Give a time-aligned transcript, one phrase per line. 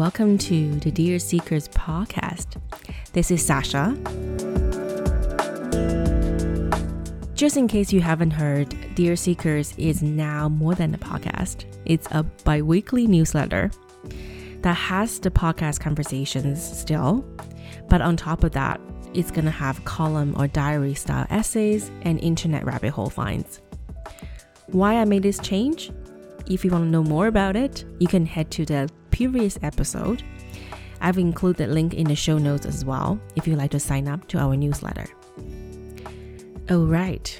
[0.00, 2.58] welcome to the Dear Seekers podcast.
[3.12, 3.94] This is Sasha.
[7.34, 11.66] Just in case you haven't heard, Dear Seekers is now more than a podcast.
[11.84, 13.70] It's a bi weekly newsletter
[14.62, 17.22] that has the podcast conversations still,
[17.90, 18.80] but on top of that,
[19.12, 23.60] it's gonna have column or diary style essays and internet rabbit hole finds.
[24.68, 25.92] Why I made this change?
[26.46, 28.90] If you want to know more about it, you can head to the
[29.28, 30.22] previous episode.
[31.02, 34.08] I've included the link in the show notes as well if you'd like to sign
[34.08, 35.04] up to our newsletter.
[36.70, 37.38] All right,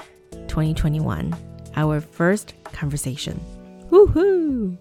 [0.48, 1.34] 2021,
[1.76, 3.40] our first conversation.
[3.88, 4.76] Woohoo!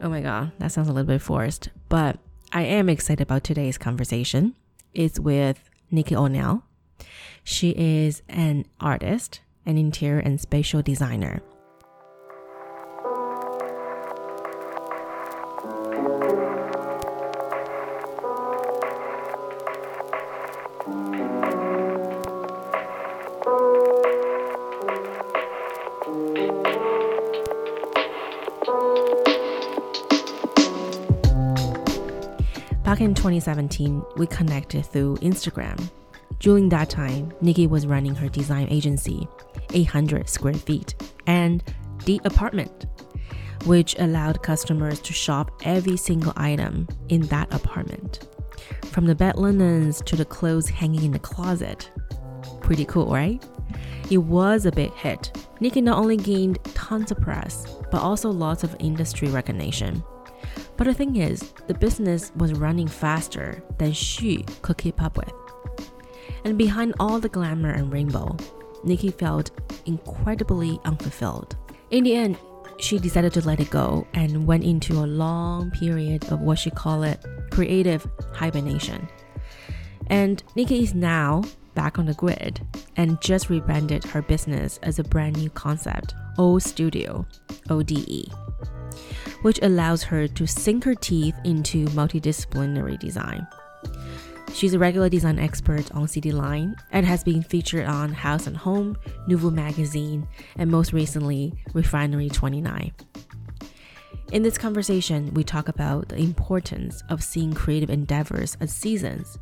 [0.00, 2.20] Oh my god, that sounds a little bit forced, but
[2.52, 4.54] I am excited about today's conversation.
[4.94, 6.62] It's with Nike Onile.
[7.42, 11.42] She is an artist, an interior and spatial designer.
[33.30, 35.78] 2017, we connected through Instagram.
[36.40, 39.28] During that time, Nike was running her design agency,
[39.72, 41.62] 800 square feet, and
[42.06, 42.86] The Apartment,
[43.66, 48.26] which allowed customers to shop every single item in that apartment.
[48.86, 51.88] From the bed linens to the clothes hanging in the closet.
[52.60, 53.44] Pretty cool, right?
[54.10, 55.46] It was a big hit.
[55.60, 60.02] Nike not only gained tons of press, but also lots of industry recognition.
[60.80, 65.30] But the thing is, the business was running faster than she could keep up with.
[66.46, 68.34] And behind all the glamour and rainbow,
[68.82, 69.50] Nike felt
[69.84, 71.54] incredibly unfulfilled.
[71.90, 72.38] In the end,
[72.78, 76.70] she decided to let it go and went into a long period of what she
[76.70, 79.06] called it creative hibernation.
[80.06, 81.42] And Nike is now
[81.74, 82.66] back on the grid
[82.96, 87.26] and just rebranded her business as a brand new concept, O Studio,
[87.68, 88.32] ODE
[89.42, 93.46] which allows her to sink her teeth into multidisciplinary design.
[94.52, 98.96] She's a regular design expert on CityLine and has been featured on House and Home,
[99.28, 102.92] NUVO Magazine, and most recently, Refinery 29.
[104.32, 109.38] In this conversation, we talk about the importance of seeing creative endeavors as seasons.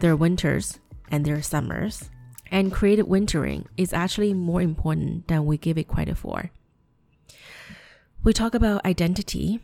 [0.00, 2.10] There are winters and there are summers,
[2.50, 6.50] and creative wintering is actually more important than we give it credit for.
[8.24, 9.58] We talk about identity.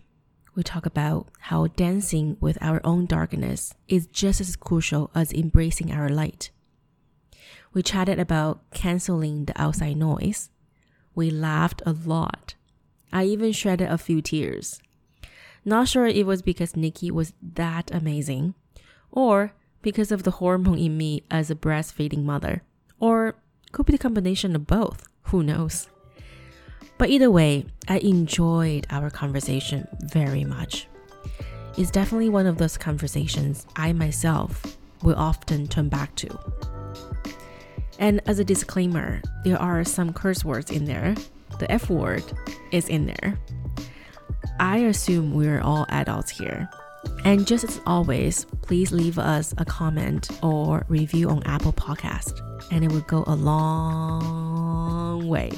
[0.56, 5.92] We talk about how dancing with our own darkness is just as crucial as embracing
[5.92, 6.50] our light.
[7.72, 10.50] We chatted about canceling the outside noise.
[11.14, 12.56] We laughed a lot.
[13.12, 14.82] I even shedded a few tears.
[15.64, 18.54] Not sure it was because Nike was that amazing,
[19.12, 19.52] or
[19.82, 22.62] because of the hormone in me as a breastfeeding mother,
[22.98, 23.36] or
[23.70, 25.06] could be the combination of both.
[25.30, 25.88] Who knows?
[26.98, 30.88] But either way, I enjoyed our conversation very much.
[31.76, 36.38] It's definitely one of those conversations I myself will often turn back to.
[38.00, 41.14] And as a disclaimer, there are some curse words in there.
[41.60, 42.24] The F word
[42.72, 43.38] is in there.
[44.60, 46.68] I assume we're all adults here.
[47.24, 52.40] And just as always, please leave us a comment or review on Apple Podcast,
[52.72, 55.52] and it would go a long way.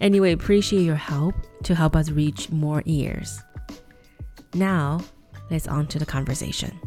[0.00, 3.40] Anyway, appreciate your help to help us reach more ears.
[4.54, 5.00] Now,
[5.50, 6.78] let's on to the conversation.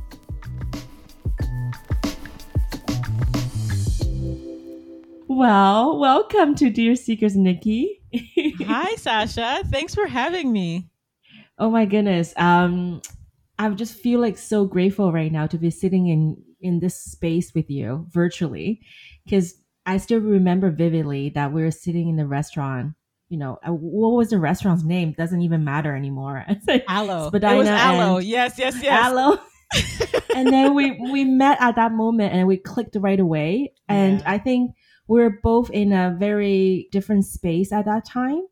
[5.27, 8.01] Well, welcome to Dear Seekers, Nike.
[8.65, 9.61] Hi, Sasha.
[9.67, 10.89] Thanks for having me.
[11.59, 12.33] Oh my goodness.
[12.37, 13.01] Um,
[13.59, 17.53] I just feel like so grateful right now to be sitting in in this space
[17.53, 18.81] with you virtually,
[19.25, 19.53] because
[19.87, 22.93] I still remember vividly that we were sitting in the restaurant
[23.29, 25.13] you know, uh, what was the restaurant's name?
[25.17, 26.45] Doesn't even matter anymore.
[26.49, 27.27] It's like Alo.
[27.27, 28.17] Spadina it was Alo.
[28.19, 29.05] Yes, yes, yes.
[29.05, 29.37] Alo.
[30.35, 33.73] and then we we met at that moment and we clicked right away.
[33.89, 34.31] And yeah.
[34.31, 34.71] I think
[35.07, 38.43] we are both in a very different space at that time.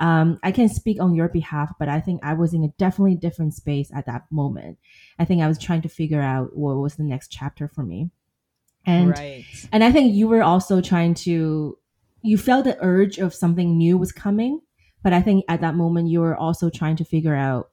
[0.00, 3.16] Um, I can't speak on your behalf, but I think I was in a definitely
[3.16, 4.78] different space at that moment.
[5.18, 8.10] I think I was trying to figure out what was the next chapter for me.
[8.88, 9.44] And right.
[9.70, 11.78] and I think you were also trying to
[12.22, 14.60] you felt the urge of something new was coming,
[15.02, 17.70] but I think at that moment you were also trying to figure out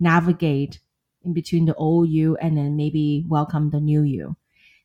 [0.00, 0.80] navigate
[1.24, 4.36] in between the old you and then maybe welcome the new you.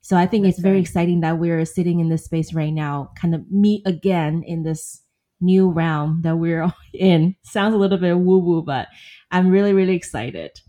[0.01, 0.81] So I think That's it's very right.
[0.81, 5.01] exciting that we're sitting in this space right now, kind of meet again in this
[5.41, 7.35] new realm that we're in.
[7.43, 8.87] Sounds a little bit woo woo, but
[9.31, 10.59] I'm really, really excited.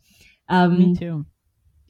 [0.48, 1.26] Um, Me too.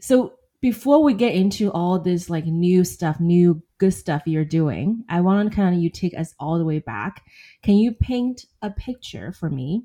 [0.00, 5.04] So before we get into all this like new stuff, new good stuff you're doing,
[5.08, 7.24] I want to kind of you take us all the way back.
[7.62, 9.84] Can you paint a picture for me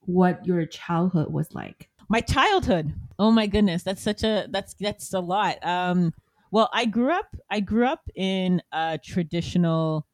[0.00, 1.88] what your childhood was like?
[2.08, 2.92] My childhood.
[3.18, 5.64] Oh my goodness, that's such a that's that's a lot.
[5.64, 6.12] Um
[6.52, 10.06] well, I grew up I grew up in a traditional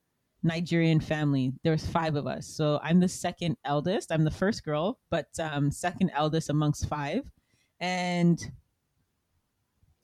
[0.43, 1.53] Nigerian family.
[1.63, 2.47] There's five of us.
[2.47, 4.11] So I'm the second eldest.
[4.11, 7.31] I'm the first girl, but um second eldest amongst five.
[7.81, 8.41] And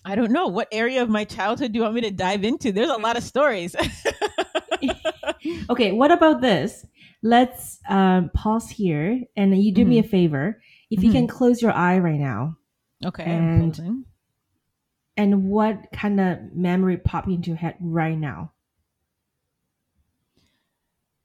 [0.06, 0.46] I don't know.
[0.46, 2.70] What area of my childhood do you want me to dive into?
[2.70, 3.74] There's a lot of stories.
[5.70, 6.86] okay, what about this?
[7.24, 9.90] Let's um, pause here and you do mm-hmm.
[9.90, 10.62] me a favor.
[10.90, 11.06] If mm-hmm.
[11.06, 12.56] you can close your eye right now.
[13.04, 13.24] Okay.
[13.24, 14.04] And,
[15.16, 18.52] and what kind of memory popped into your head right now?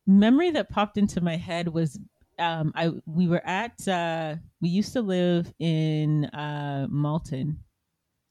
[0.07, 1.99] Memory that popped into my head was
[2.39, 7.59] um, I we were at uh, we used to live in uh, Malton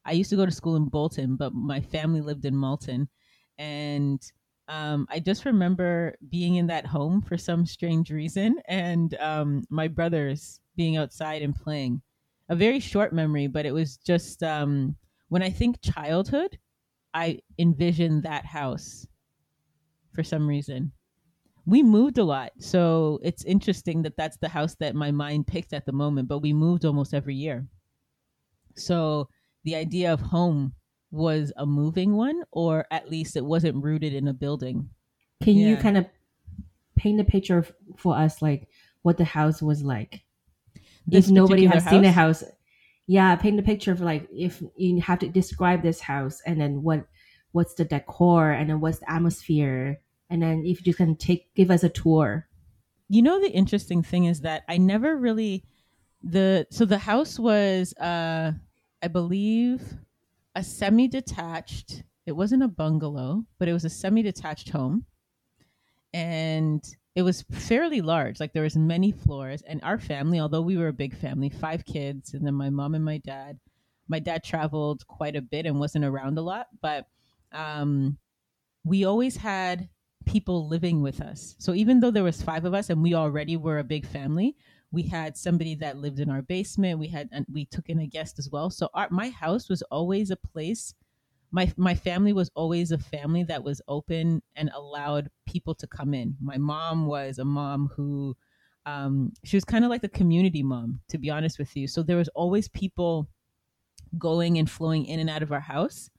[0.05, 3.08] I used to go to school in Bolton, but my family lived in Malton.
[3.58, 4.20] And
[4.69, 9.88] um, I just remember being in that home for some strange reason and um, my
[9.88, 12.00] brothers being outside and playing.
[12.49, 14.97] A very short memory, but it was just um,
[15.29, 16.58] when I think childhood,
[17.14, 19.06] I envision that house
[20.12, 20.93] for some reason.
[21.67, 22.52] We moved a lot.
[22.58, 26.41] So it's interesting that that's the house that my mind picked at the moment, but
[26.41, 27.67] we moved almost every year.
[28.75, 29.29] So
[29.65, 30.75] the idea of home
[31.11, 34.91] was a moving one, or at least it wasn't rooted in a building.
[35.43, 35.69] Can yeah.
[35.69, 36.07] you kind of
[36.97, 37.67] paint a picture
[37.97, 38.69] for us, like
[39.03, 40.23] what the house was like?
[41.07, 41.93] This if nobody has house?
[41.93, 42.45] seen the house,
[43.07, 46.83] yeah, paint a picture of like if you have to describe this house, and then
[46.83, 47.07] what
[47.53, 51.71] what's the decor, and then what's the atmosphere, and then if you can take give
[51.71, 52.47] us a tour.
[53.09, 55.65] You know, the interesting thing is that I never really
[56.23, 58.53] the so the house was uh
[59.02, 59.97] I believe,
[60.55, 65.06] a semi detached, it wasn't a bungalow, but it was a semi detached home.
[66.12, 68.41] And it was fairly large.
[68.41, 69.62] Like there was many floors.
[69.62, 72.94] And our family, although we were a big family, five kids, and then my mom
[72.94, 73.58] and my dad,
[74.08, 77.06] my dad traveled quite a bit and wasn't around a lot, but
[77.52, 78.19] um,
[78.85, 79.88] we always had
[80.26, 81.55] people living with us.
[81.58, 84.56] So even though there was five of us and we already were a big family,
[84.93, 86.99] we had somebody that lived in our basement.
[86.99, 88.71] We had and we took in a guest as well.
[88.71, 90.95] So our, my house was always a place
[91.53, 96.15] my my family was always a family that was open and allowed people to come
[96.15, 96.37] in.
[96.41, 98.37] My mom was a mom who
[98.87, 101.87] um, she was kind of like a community mom to be honest with you.
[101.87, 103.29] So there was always people
[104.19, 106.11] going and flowing in and out of our house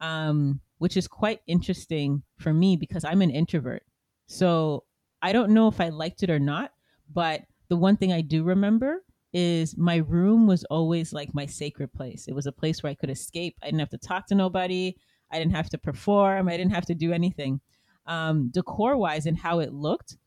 [0.00, 3.84] um, which is quite interesting for me because i'm an introvert.
[4.26, 4.84] So
[5.20, 6.72] i don't know if i liked it or not
[7.12, 7.42] but
[7.72, 9.02] the one thing I do remember
[9.32, 12.28] is my room was always like my sacred place.
[12.28, 13.56] It was a place where I could escape.
[13.62, 14.94] I didn't have to talk to nobody.
[15.30, 16.48] I didn't have to perform.
[16.48, 17.62] I didn't have to do anything.
[18.04, 20.18] Um, decor wise and how it looked,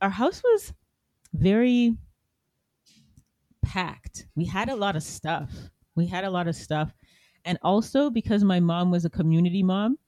[0.00, 0.74] our house was
[1.32, 1.96] very
[3.64, 4.26] packed.
[4.34, 5.52] We had a lot of stuff.
[5.94, 6.92] We had a lot of stuff.
[7.44, 9.98] And also because my mom was a community mom,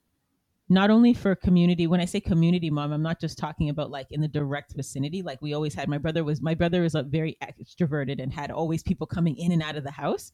[0.67, 4.07] not only for community when i say community mom i'm not just talking about like
[4.11, 7.03] in the direct vicinity like we always had my brother was my brother was a
[7.03, 10.31] very extroverted and had always people coming in and out of the house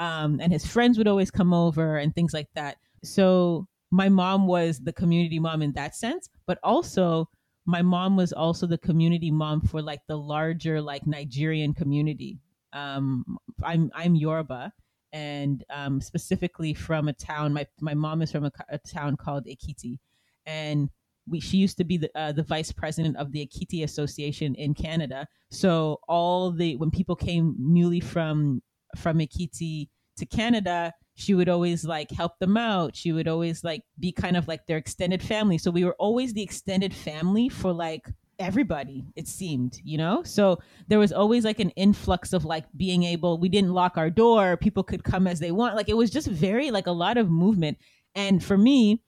[0.00, 2.78] um, and his friends would always come over and things like that.
[3.04, 7.28] So my mom was the community mom in that sense but also
[7.66, 12.38] my mom was also the community mom for like the larger like nigerian community.
[12.72, 13.24] Um,
[13.64, 14.72] i'm i'm yoruba
[15.12, 17.52] and um, specifically from a town.
[17.52, 19.98] My my mom is from a, a town called Ekiti,
[20.46, 20.90] and
[21.28, 24.74] we she used to be the uh, the vice president of the Ekiti Association in
[24.74, 25.26] Canada.
[25.50, 28.62] So all the when people came newly from
[28.96, 32.96] from Ekiti to Canada, she would always like help them out.
[32.96, 35.58] She would always like be kind of like their extended family.
[35.58, 38.06] So we were always the extended family for like
[38.40, 40.22] everybody it seemed you know?
[40.24, 44.10] So there was always like an influx of like being able we didn't lock our
[44.10, 47.16] door people could come as they want like it was just very like a lot
[47.16, 47.78] of movement.
[48.16, 49.02] And for me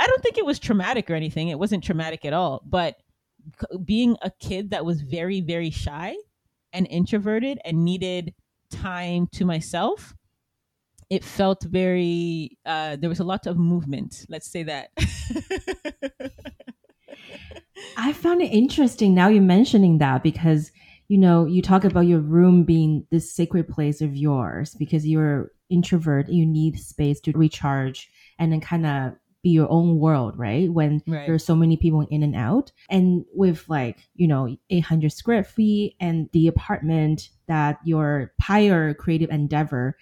[0.00, 2.96] i don't think it was traumatic or anything it wasn't traumatic at all but
[3.84, 6.14] being a kid that was very very shy
[6.72, 8.34] and introverted and needed
[8.70, 10.14] time to myself
[11.10, 14.90] it felt very uh, there was a lot of movement let's say that
[18.00, 20.72] I found it interesting now you're mentioning that because
[21.08, 25.52] you know you talk about your room being this sacred place of yours because you're
[25.68, 30.72] introvert you need space to recharge and then kind of be your own world right
[30.72, 31.26] when right.
[31.26, 35.94] there's so many people in and out and with like you know 800 square feet
[36.00, 39.96] and the apartment that your prior creative endeavor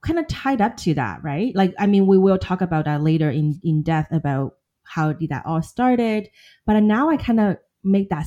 [0.00, 1.54] kind of tied up to that, right?
[1.54, 4.54] Like, I mean, we will talk about that later in, in depth about
[4.88, 6.28] how did that all started.
[6.66, 8.26] But now I kind of make that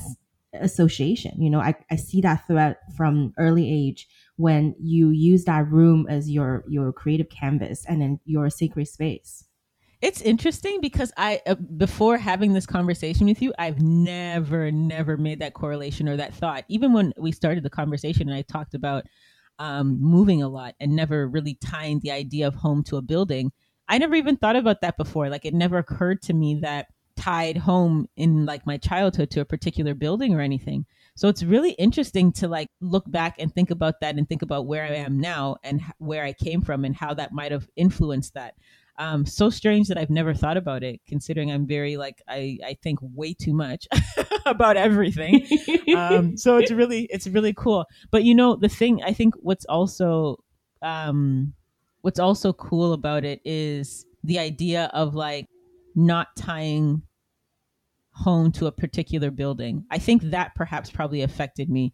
[0.54, 1.42] association.
[1.42, 6.08] You know, I, I see that thread from early age when you use that room
[6.10, 9.46] as your your creative canvas and then your sacred space.
[10.02, 15.40] It's interesting because I uh, before having this conversation with you, I've never never made
[15.40, 16.66] that correlation or that thought.
[16.68, 19.06] Even when we started the conversation and I talked about
[19.60, 23.52] um, moving a lot and never really tying the idea of home to a building,
[23.92, 25.30] I never even thought about that before.
[25.30, 29.46] Like it never occurred to me that tied home in like my childhood to a
[29.46, 30.86] particular building or anything.
[31.16, 34.66] So it's really interesting to like look back and think about that and think about
[34.66, 38.34] where I am now and where I came from and how that might have influenced
[38.36, 38.56] that.
[38.98, 42.78] Um, so strange that I've never thought about it, considering I'm very like I I
[42.82, 43.90] think way too much
[44.46, 45.46] about everything.
[45.98, 47.86] um, so it's really it's really cool.
[48.10, 50.38] But you know the thing I think what's also
[50.82, 51.54] um,
[52.02, 55.48] what's also cool about it is the idea of like
[55.96, 57.02] not tying
[58.12, 59.86] home to a particular building.
[59.90, 61.94] I think that perhaps probably affected me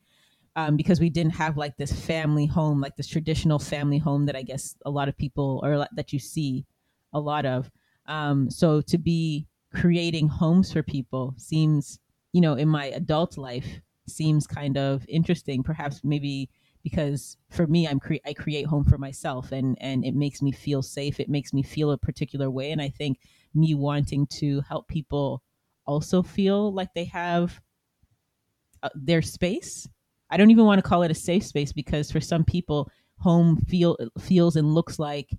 [0.56, 4.36] um, because we didn't have like this family home, like this traditional family home that
[4.36, 6.66] I guess a lot of people or that you see
[7.14, 7.70] a lot of.
[8.08, 12.00] Um, so to be creating homes for people seems,
[12.34, 13.68] you know, in my adult life
[14.08, 15.62] seems kind of interesting.
[15.62, 16.50] Perhaps maybe
[16.89, 20.51] because for me, I'm cre- I create home for myself, and and it makes me
[20.53, 21.20] feel safe.
[21.20, 23.20] It makes me feel a particular way, and I think
[23.53, 25.44] me wanting to help people
[25.86, 27.60] also feel like they have
[28.84, 29.88] uh, their space.
[30.29, 32.89] I don't even want to call it a safe space because for some people,
[33.20, 35.29] home feel feels and looks like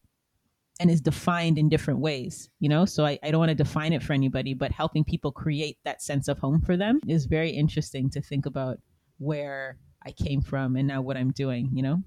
[0.81, 2.85] and is defined in different ways, you know?
[2.85, 6.03] So I, I don't want to define it for anybody, but helping people create that
[6.03, 8.79] sense of home for them is very interesting to think about
[9.19, 9.79] where
[10.09, 12.03] I came from and now what I'm doing, you know?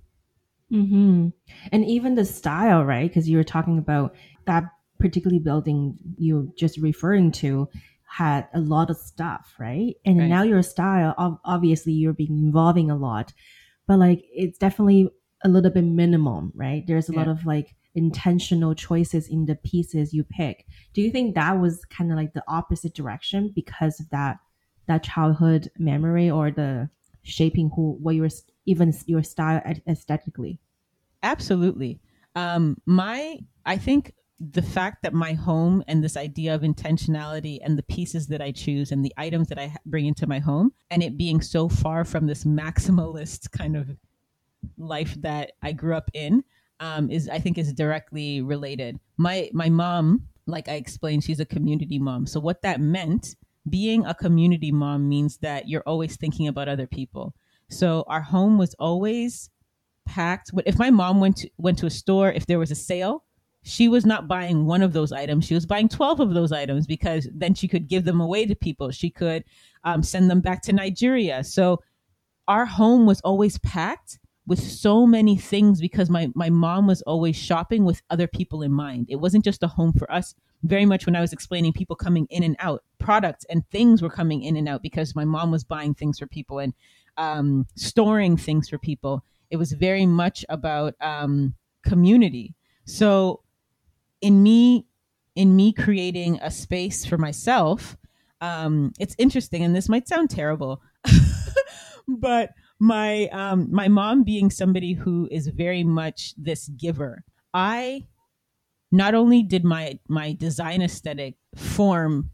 [0.72, 1.29] Mm-hmm.
[1.72, 3.08] And even the style, right?
[3.08, 4.15] Because you were talking about
[4.46, 4.63] that
[5.00, 7.67] particularly building you just referring to
[8.05, 9.96] had a lot of stuff, right?
[10.05, 10.27] And right.
[10.27, 13.34] now your style, obviously, you're being involving a lot,
[13.88, 15.10] but like it's definitely
[15.43, 16.86] a little bit minimum, right?
[16.86, 17.20] There's a yeah.
[17.20, 20.65] lot of like intentional choices in the pieces you pick.
[20.93, 24.38] Do you think that was kind of like the opposite direction because of that
[24.88, 26.89] that childhood memory or the
[27.23, 28.29] shaping who what your
[28.65, 30.59] even your style aesthetically?
[31.23, 31.99] Absolutely.
[32.35, 37.77] Um, my I think the fact that my home and this idea of intentionality and
[37.77, 41.03] the pieces that I choose and the items that I bring into my home and
[41.03, 43.95] it being so far from this maximalist kind of
[44.77, 46.43] life that I grew up in
[46.79, 48.99] um, is I think is directly related.
[49.17, 52.25] My my mom, like I explained, she's a community mom.
[52.25, 53.35] So what that meant,
[53.70, 57.34] being a community mom means that you're always thinking about other people.
[57.70, 59.50] So our home was always
[60.06, 60.51] packed.
[60.53, 63.24] But if my mom went to, went to a store, if there was a sale,
[63.63, 65.46] she was not buying one of those items.
[65.46, 68.56] She was buying 12 of those items because then she could give them away to
[68.56, 68.89] people.
[68.91, 69.44] She could
[69.84, 71.44] um, send them back to Nigeria.
[71.44, 71.80] So
[72.48, 77.36] our home was always packed with so many things because my, my mom was always
[77.36, 79.05] shopping with other people in mind.
[79.10, 80.33] It wasn't just a home for us.
[80.63, 84.10] Very much when I was explaining people coming in and out, products and things were
[84.10, 86.74] coming in and out because my mom was buying things for people and
[87.17, 89.24] um, storing things for people.
[89.50, 92.55] It was very much about um, community.
[92.86, 93.41] So
[94.21, 94.86] in me
[95.36, 97.98] in me creating a space for myself
[98.39, 100.81] um it's interesting and this might sound terrible
[102.07, 107.23] but my um my mom being somebody who is very much this giver
[107.53, 108.03] i
[108.91, 112.31] not only did my my design aesthetic form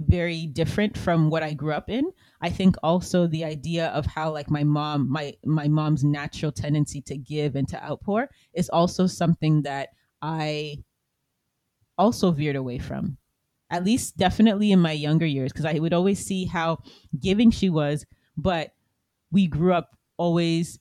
[0.00, 2.12] very different from what I grew up in.
[2.40, 7.00] I think also the idea of how like my mom, my my mom's natural tendency
[7.02, 9.88] to give and to outpour is also something that
[10.22, 10.84] I
[11.96, 13.18] also veered away from.
[13.70, 16.78] At least, definitely in my younger years, because I would always see how
[17.20, 18.70] giving she was, but
[19.30, 20.78] we grew up always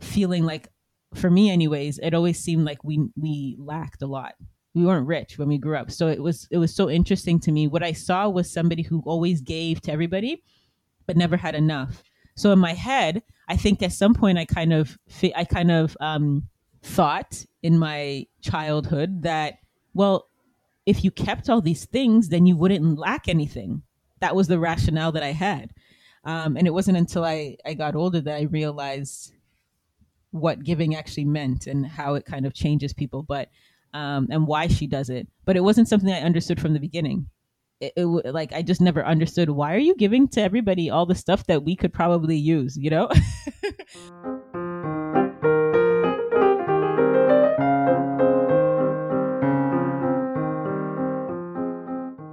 [0.00, 0.68] feeling like,
[1.14, 4.34] for me, anyways, it always seemed like we we lacked a lot.
[4.74, 7.52] We weren't rich when we grew up, so it was it was so interesting to
[7.52, 7.66] me.
[7.66, 10.44] What I saw was somebody who always gave to everybody,
[11.06, 12.04] but never had enough.
[12.36, 14.96] So in my head, I think at some point I kind of
[15.34, 16.44] I kind of um,
[16.82, 19.54] thought in my childhood that
[19.92, 20.28] well
[20.86, 23.82] if you kept all these things, then you wouldn't lack anything.
[24.20, 25.72] That was the rationale that I had.
[26.24, 29.32] Um, and it wasn't until I, I got older that I realized
[30.32, 33.48] what giving actually meant and how it kind of changes people, but
[33.94, 35.26] um, and why she does it.
[35.44, 37.26] But it wasn't something I understood from the beginning.
[37.80, 41.14] It, it like I just never understood why are you giving to everybody all the
[41.14, 43.08] stuff that we could probably use, you know?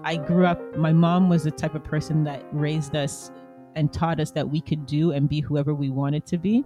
[0.04, 3.30] I grew up, my mom was the type of person that raised us
[3.78, 6.66] and taught us that we could do and be whoever we wanted to be.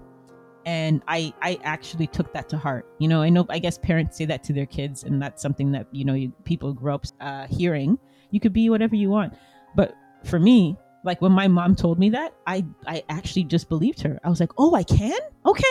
[0.65, 2.87] And I, I actually took that to heart.
[2.99, 5.71] You know, I know, I guess parents say that to their kids, and that's something
[5.73, 7.99] that, you know, you, people grow up uh, hearing.
[8.31, 9.33] You could be whatever you want.
[9.75, 14.01] But for me, like when my mom told me that, I, I actually just believed
[14.01, 14.19] her.
[14.23, 15.19] I was like, oh, I can?
[15.45, 15.63] Okay.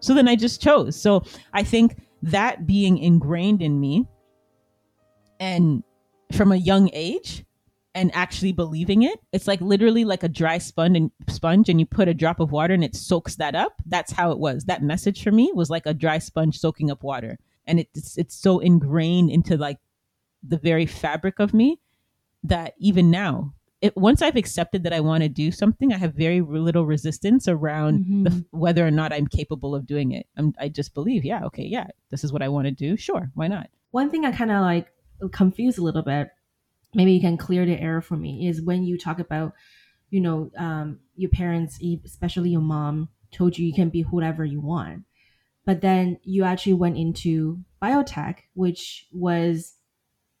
[0.00, 1.00] So then I just chose.
[1.00, 4.06] So I think that being ingrained in me
[5.40, 5.82] and
[6.32, 7.44] from a young age
[7.94, 11.86] and actually believing it it's like literally like a dry sponge and sponge and you
[11.86, 14.82] put a drop of water and it soaks that up that's how it was that
[14.82, 18.58] message for me was like a dry sponge soaking up water and it's it's so
[18.58, 19.78] ingrained into like
[20.42, 21.80] the very fabric of me
[22.42, 26.14] that even now it, once I've accepted that I want to do something, I have
[26.14, 28.22] very little resistance around mm-hmm.
[28.22, 30.26] the, whether or not I'm capable of doing it.
[30.36, 32.96] I'm, I just believe, yeah, okay, yeah, this is what I want to do.
[32.96, 33.68] Sure, why not?
[33.90, 34.86] One thing I kind of like
[35.32, 36.30] confused a little bit,
[36.94, 39.52] maybe you can clear the air for me, is when you talk about,
[40.10, 44.60] you know, um, your parents, especially your mom, told you you can be whatever you
[44.60, 45.04] want.
[45.64, 49.74] But then you actually went into biotech, which was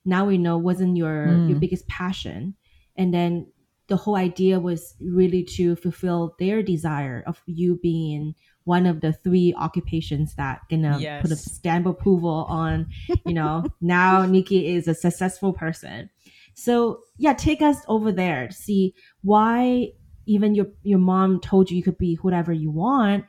[0.04, 1.48] now we know wasn't your mm.
[1.48, 2.54] your biggest passion.
[2.96, 3.46] And then
[3.86, 9.12] the whole idea was really to fulfill their desire of you being one of the
[9.12, 11.22] three occupations that gonna yes.
[11.22, 12.88] put a stamp approval on,
[13.26, 16.10] you know, now Nike is a successful person.
[16.54, 19.88] So yeah, take us over there to see why
[20.26, 23.24] even your your mom told you you could be whatever you want.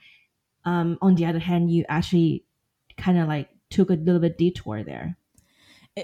[0.65, 2.46] Um, on the other hand, you actually
[2.98, 5.18] kind of like took a little bit detour there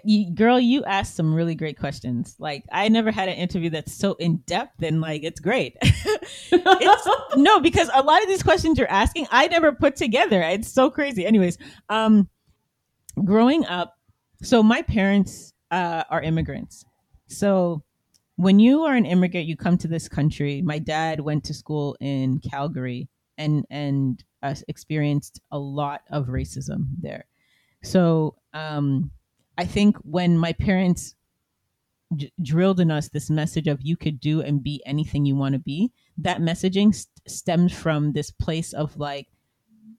[0.03, 2.35] you, girl, you asked some really great questions.
[2.37, 5.77] Like I never had an interview that's so in depth and like it's great.
[5.81, 10.41] it's, no, because a lot of these questions you're asking, I never put together.
[10.41, 11.25] It's so crazy.
[11.25, 11.57] Anyways,
[11.89, 12.29] um,
[13.23, 13.97] growing up,
[14.43, 16.85] so my parents uh, are immigrants.
[17.29, 17.83] So
[18.35, 20.61] when you are an immigrant, you come to this country.
[20.61, 26.87] My dad went to school in Calgary and and uh, experienced a lot of racism
[27.01, 27.25] there.
[27.83, 29.11] So um,
[29.57, 31.15] I think when my parents
[32.15, 35.53] j- drilled in us this message of you could do and be anything you want
[35.53, 39.27] to be, that messaging st- stems from this place of like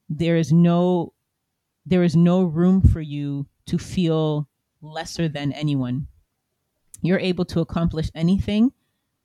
[0.08, 1.12] there is no
[1.86, 4.48] there is no room for you to feel
[4.82, 6.06] lesser than anyone.
[7.02, 8.72] You're able to accomplish anything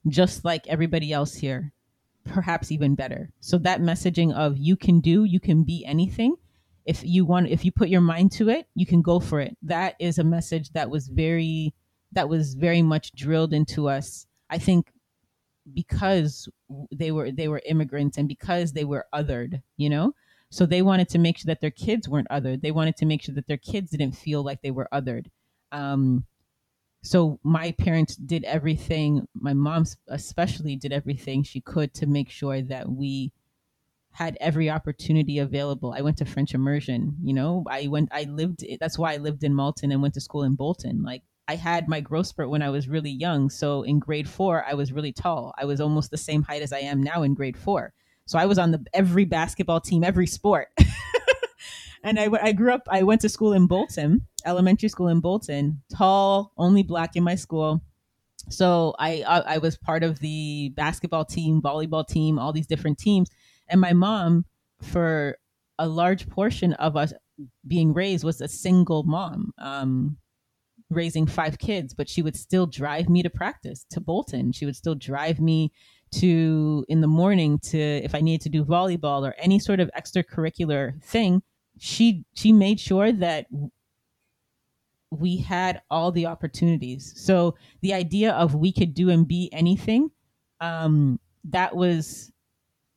[0.07, 1.73] just like everybody else here,
[2.23, 3.31] perhaps even better.
[3.39, 6.35] So that messaging of you can do, you can be anything
[6.85, 9.57] if you want if you put your mind to it you can go for it.
[9.63, 11.73] That is a message that was very
[12.11, 14.93] that was very much drilled into us i think
[15.73, 16.47] because
[16.91, 20.13] they were they were immigrants and because they were othered you know?
[20.51, 22.61] So they wanted to make sure that their kids weren't othered.
[22.61, 25.25] They wanted to make sure that their kids didn't feel like they were othered.
[25.71, 26.25] Um,
[27.05, 32.61] so my parents did everything my mom especially did everything she could to make sure
[32.61, 33.31] that we
[34.15, 35.93] had every opportunity available.
[35.95, 39.43] I went to French immersion, you know, I went, I lived, that's why I lived
[39.43, 41.03] in Malton and went to school in Bolton.
[41.03, 43.49] Like I had my growth spurt when I was really young.
[43.49, 45.53] So in grade four, I was really tall.
[45.57, 47.91] I was almost the same height as I am now in grade four.
[48.25, 50.69] So I was on the every basketball team, every sport.
[52.05, 55.81] and I, I grew up, I went to school in Bolton, elementary school in Bolton,
[55.93, 57.81] tall, only black in my school.
[58.49, 62.99] So I, I, I was part of the basketball team, volleyball team, all these different
[62.99, 63.29] teams
[63.67, 64.45] and my mom,
[64.81, 65.37] for
[65.79, 67.13] a large portion of us
[67.67, 70.17] being raised, was a single mom, um,
[70.89, 74.51] raising five kids, but she would still drive me to practice to Bolton.
[74.51, 75.71] She would still drive me
[76.13, 79.89] to in the morning to if I needed to do volleyball or any sort of
[79.97, 81.41] extracurricular thing.
[81.77, 83.47] She she made sure that
[85.11, 87.13] we had all the opportunities.
[87.15, 90.11] So the idea of we could do and be anything,
[90.59, 92.31] um, that was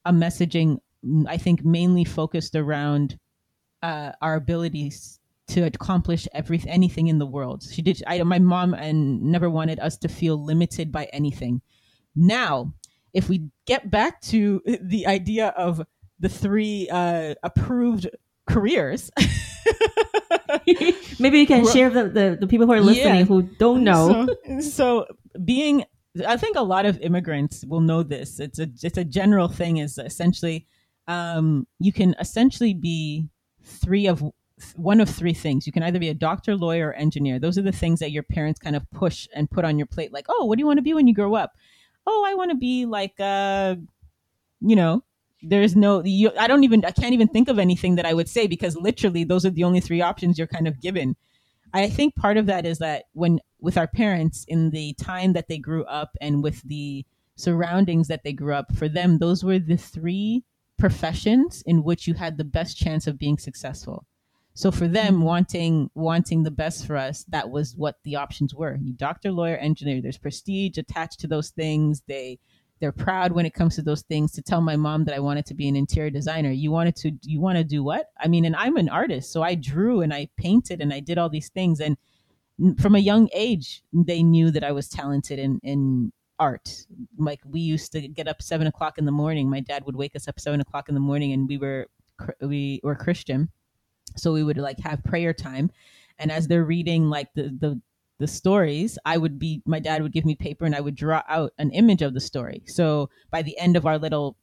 [0.05, 0.79] a messaging
[1.27, 3.19] I think mainly focused around
[3.83, 7.63] uh, our abilities to accomplish everything anything in the world.
[7.63, 8.03] She did.
[8.07, 11.63] I, my mom and never wanted us to feel limited by anything.
[12.15, 12.75] Now,
[13.15, 15.83] if we get back to the idea of
[16.21, 18.09] the three uh, approved
[18.49, 19.11] careers.
[21.19, 23.25] Maybe you can share the, the, the people who are listening yeah.
[23.25, 24.29] who don't know.
[24.47, 25.07] So, so
[25.45, 25.85] being
[26.27, 28.41] I think a lot of immigrants will know this.
[28.41, 29.79] It's a it's a general thing.
[29.79, 30.67] Is essentially
[31.07, 33.29] um, you can essentially be
[33.63, 34.25] three of
[34.77, 35.67] one of three things.
[35.67, 37.39] You can either be a doctor, lawyer, or engineer.
[37.39, 40.13] Those are the things that your parents kind of push and put on your plate.
[40.13, 41.53] Like, oh, what do you want to be when you grow up?
[42.07, 43.77] Oh, I want to be like, uh,
[44.61, 45.05] you know,
[45.43, 46.03] there's no.
[46.05, 46.85] You, I don't even.
[46.85, 49.65] I can't even think of anything that I would say because literally those are the
[49.65, 51.17] only three options you're kind of given.
[51.73, 55.49] I think part of that is that when with our parents in the time that
[55.49, 57.05] they grew up and with the
[57.37, 60.45] surroundings that they grew up for them those were the three
[60.77, 64.05] professions in which you had the best chance of being successful
[64.55, 68.77] so for them wanting wanting the best for us that was what the options were
[68.83, 72.39] you doctor lawyer engineer there's prestige attached to those things they
[72.81, 75.47] they're proud when it comes to those things to tell my mom that i wanted
[75.47, 76.51] to be an interior designer.
[76.51, 78.11] You wanted to you want to do what?
[78.21, 81.19] I mean and i'm an artist so i drew and i painted and i did
[81.19, 81.81] all these things.
[81.81, 81.97] And
[82.81, 86.87] from a young age they knew that i was talented in in art.
[87.17, 89.51] Like we used to get up seven o'clock in the morning.
[89.51, 91.89] My dad would wake us up seven o'clock in the morning and we were
[92.41, 93.51] we were christian.
[94.17, 95.71] So we would like have prayer time.
[96.19, 97.81] And as they're reading like the the
[98.19, 101.23] the stories i would be my dad would give me paper and i would draw
[101.29, 102.63] out an image of the story.
[102.67, 104.37] So by the end of our little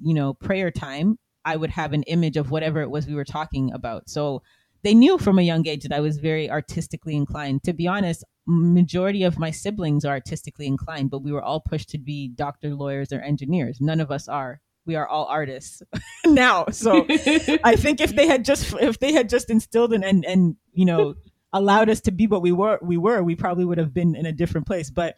[0.00, 3.24] you know prayer time i would have an image of whatever it was we were
[3.24, 4.08] talking about.
[4.08, 4.42] So
[4.82, 7.64] they knew from a young age that i was very artistically inclined.
[7.64, 11.88] To be honest majority of my siblings are artistically inclined but we were all pushed
[11.90, 13.80] to be doctor lawyers or engineers.
[13.80, 14.60] None of us are.
[14.84, 15.80] We are all artists
[16.26, 16.66] now.
[16.72, 17.06] So
[17.64, 20.84] I think if they had just if they had just instilled and and, and you
[20.84, 21.14] know
[21.52, 24.26] allowed us to be what we were we were we probably would have been in
[24.26, 24.90] a different place.
[24.90, 25.16] But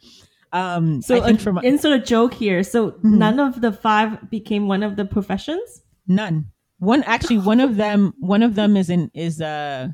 [0.53, 2.63] um, So I think uh, from insert a joke here.
[2.63, 3.17] So Mm-hmm.
[3.17, 5.81] none of the five became one of the professions.
[6.07, 9.87] none one actually one of them one of them is in is uh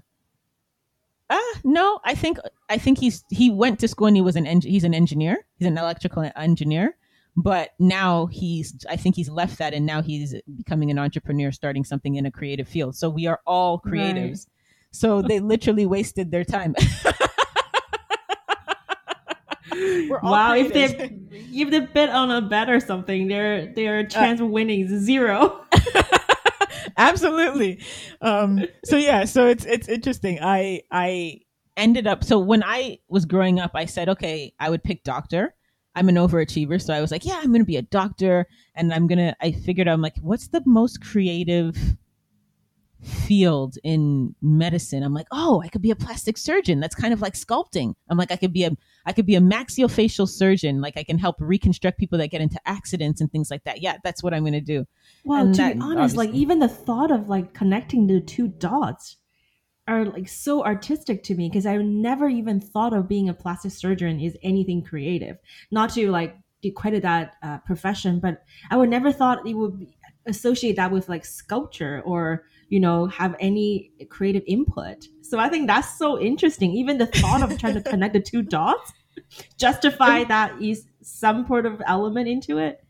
[1.30, 2.38] uh no I think
[2.69, 5.45] I think he's he went to school and he was an eng- he's an engineer
[5.58, 6.97] he's an electrical engineer
[7.38, 11.86] but now he's i think he's left that and now he's becoming an entrepreneur starting
[11.86, 14.47] something in a creative field so we are all creatives
[14.91, 16.75] so they literally wasted their time.
[19.73, 21.17] We're all wow, if they
[21.54, 25.65] if they bet on a bet or something, their their chance of winning is zero.
[26.97, 27.80] absolutely.
[28.21, 30.39] Um so yeah so it's it's interesting.
[30.41, 31.39] I i
[31.77, 35.56] ended up so when i was growing up i said okay i would pick doctor.
[35.95, 39.08] I'm an overachiever so i was like yeah i'm gonna be a doctor and i'm
[39.08, 41.75] gonna i figured i'm like what's the most creative
[43.02, 45.04] field in medicine.
[45.04, 46.80] I'm like oh i could be a plastic surgeon.
[46.80, 47.96] That's kind of like sculpting.
[48.10, 48.72] I'm like i could be a
[49.06, 50.82] i could be a maxillofacial surgeon.
[50.82, 53.82] Like i can help reconstruct people that get into accidents and things like that.
[53.82, 54.86] Yeah that's what i'm gonna do.
[55.24, 58.48] Well, And to that be honest, like even the thought of like connecting the two
[58.48, 59.18] dots
[59.88, 63.72] are like so artistic to me because I never even thought of being a plastic
[63.72, 65.38] surgeon is anything creative.
[65.72, 69.96] Not to like discredit that uh, profession, but I would never thought it would be,
[70.28, 75.08] associate that with like sculpture or you know have any creative input.
[75.22, 76.72] So I think that's so interesting.
[76.72, 78.94] Even the thought of trying to connect the two dots
[79.58, 82.84] justify that is some sort of element into it.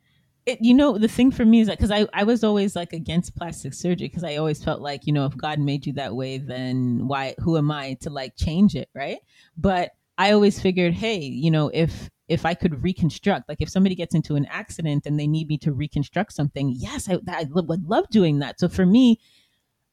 [0.45, 2.93] it, you know the thing for me is that because I, I was always like
[2.93, 6.15] against plastic surgery because i always felt like you know if god made you that
[6.15, 9.19] way then why who am i to like change it right
[9.57, 13.95] but i always figured hey you know if if i could reconstruct like if somebody
[13.95, 17.87] gets into an accident and they need me to reconstruct something yes i, I would
[17.87, 19.19] love doing that so for me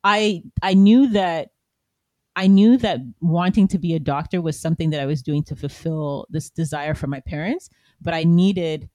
[0.04, 1.50] i i knew that
[2.37, 5.56] I knew that wanting to be a doctor was something that I was doing to
[5.56, 7.68] fulfill this desire from my parents,
[8.00, 8.88] but I needed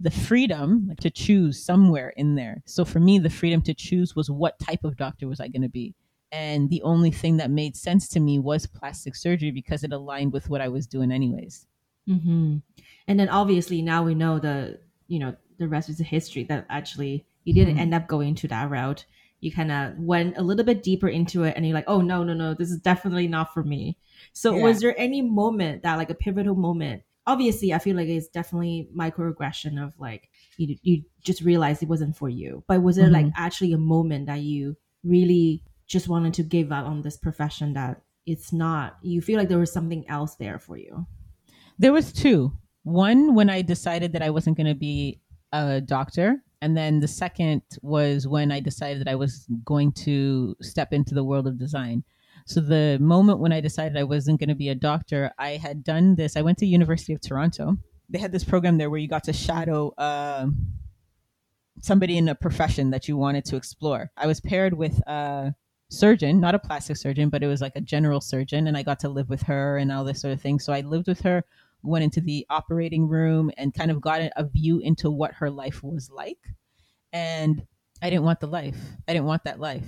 [0.00, 2.62] the freedom to choose somewhere in there.
[2.66, 5.62] So for me, the freedom to choose was what type of doctor was I going
[5.62, 5.94] to be.
[6.32, 10.32] And the only thing that made sense to me was plastic surgery because it aligned
[10.32, 11.66] with what I was doing, anyways.
[12.06, 12.58] hmm
[13.06, 17.24] And then obviously now we know the you know the rest is history that actually
[17.44, 17.80] you didn't Mhm.
[17.80, 19.06] end up going to that route.
[19.42, 22.24] You kind of went a little bit deeper into it, and you're like, oh no
[22.24, 23.98] no no, this is definitely not for me.
[24.32, 24.62] So Yeah.
[24.62, 27.02] was there any moment that like a pivotal moment?
[27.26, 32.16] Obviously, I feel like it's definitely microaggression of like you you just realized it wasn't
[32.16, 32.64] for you.
[32.66, 33.44] But was there like mm-hmm.
[33.44, 38.00] actually a moment that you really just wanted to give up on this profession that
[38.26, 38.96] it's not?
[39.02, 41.06] You feel like there was something else there for you.
[41.78, 42.52] There was two.
[42.84, 45.20] One when I decided that I wasn't going to be
[45.52, 50.56] a doctor, and then the second was when I decided that I was going to
[50.62, 52.04] step into the world of design.
[52.46, 55.82] So the moment when I decided I wasn't going to be a doctor, I had
[55.82, 56.36] done this.
[56.36, 57.78] I went to University of Toronto.
[58.08, 60.46] They had this program there where you got to shadow uh,
[61.80, 64.12] somebody in a profession that you wanted to explore.
[64.16, 65.56] I was paired with a
[65.90, 69.00] surgeon, not a plastic surgeon, but it was like a general surgeon, and I got
[69.00, 70.60] to live with her and all this sort of thing.
[70.60, 71.44] So I lived with her
[71.82, 75.82] went into the operating room and kind of got a view into what her life
[75.82, 76.38] was like.
[77.12, 77.66] And
[78.00, 78.78] I didn't want the life.
[79.06, 79.86] I didn't want that life.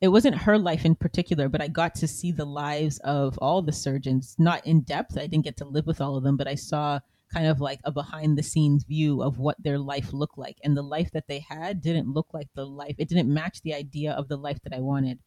[0.00, 3.60] It wasn't her life in particular, but I got to see the lives of all
[3.60, 5.18] the surgeons, not in depth.
[5.18, 7.00] I didn't get to live with all of them, but I saw
[7.32, 10.56] kind of like a behind the scenes view of what their life looked like.
[10.64, 13.74] And the life that they had didn't look like the life, it didn't match the
[13.74, 15.18] idea of the life that I wanted.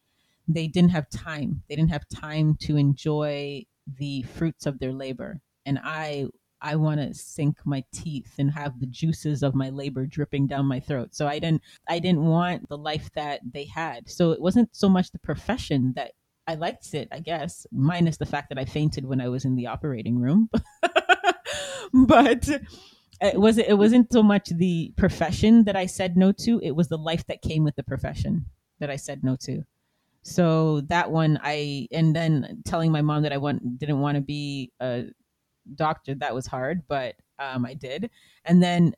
[0.48, 1.62] They didn't have time.
[1.68, 6.26] They didn't have time to enjoy the fruits of their labor and i
[6.60, 10.66] i want to sink my teeth and have the juices of my labor dripping down
[10.66, 11.14] my throat.
[11.14, 14.08] So i didn't i didn't want the life that they had.
[14.08, 16.12] So it wasn't so much the profession that
[16.46, 19.56] i liked it i guess minus the fact that i fainted when i was in
[19.56, 20.50] the operating room.
[21.94, 22.48] But
[23.20, 26.88] it was it wasn't so much the profession that I said no to, it was
[26.88, 28.46] the life that came with the profession
[28.80, 29.62] that I said no to.
[30.22, 34.20] So that one I and then telling my mom that I want didn't want to
[34.20, 35.04] be a
[35.74, 38.10] doctor that was hard, but um, I did.
[38.44, 38.94] And then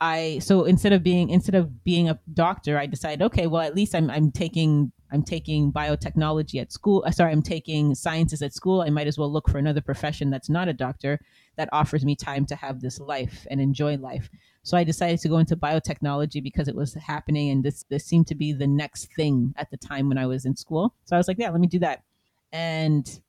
[0.00, 3.76] I so instead of being instead of being a doctor, I decided okay, well at
[3.76, 7.04] least I'm I'm taking I'm taking biotechnology at school.
[7.06, 8.80] Uh, sorry, I'm taking sciences at school.
[8.80, 11.20] I might as well look for another profession that's not a doctor
[11.56, 14.28] that offers me time to have this life and enjoy life.
[14.64, 18.26] So I decided to go into biotechnology because it was happening and this this seemed
[18.28, 20.94] to be the next thing at the time when I was in school.
[21.04, 22.02] So I was like, yeah, let me do that.
[22.50, 23.20] And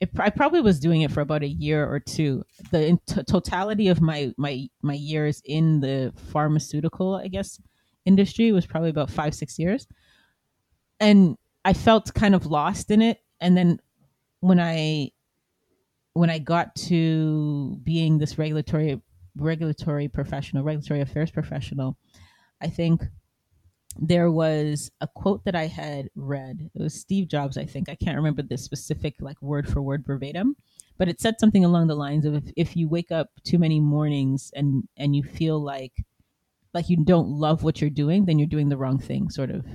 [0.00, 2.42] it, I probably was doing it for about a year or two.
[2.70, 7.60] The t- totality of my my my years in the pharmaceutical, I guess,
[8.04, 9.86] industry was probably about five six years
[11.00, 13.18] and I felt kind of lost in it.
[13.40, 13.80] And then
[14.40, 15.10] when I
[16.12, 19.00] when I got to being this regulatory
[19.36, 21.96] regulatory professional, regulatory affairs professional,
[22.60, 23.02] I think
[23.98, 26.70] there was a quote that I had read.
[26.74, 27.88] It was Steve Jobs, I think.
[27.88, 30.56] I can't remember the specific like word for word verbatim,
[30.96, 33.80] but it said something along the lines of if, if you wake up too many
[33.80, 35.92] mornings and and you feel like
[36.72, 39.66] like you don't love what you're doing, then you're doing the wrong thing, sort of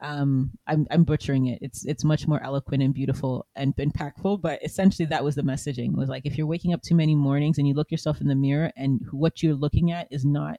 [0.00, 1.58] um, I'm, I'm butchering it.
[1.62, 4.42] It's it's much more eloquent and beautiful and impactful.
[4.42, 5.96] But essentially, that was the messaging.
[5.96, 8.34] Was like if you're waking up too many mornings and you look yourself in the
[8.34, 10.58] mirror and what you're looking at is not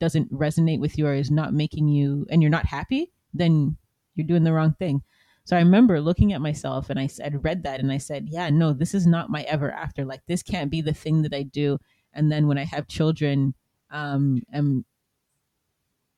[0.00, 3.76] doesn't resonate with you or is not making you and you're not happy, then
[4.14, 5.02] you're doing the wrong thing.
[5.44, 8.48] So I remember looking at myself and I said, read that and I said, yeah,
[8.48, 10.04] no, this is not my ever after.
[10.04, 11.78] Like this can't be the thing that I do.
[12.14, 13.54] And then when I have children,
[13.90, 14.84] um, and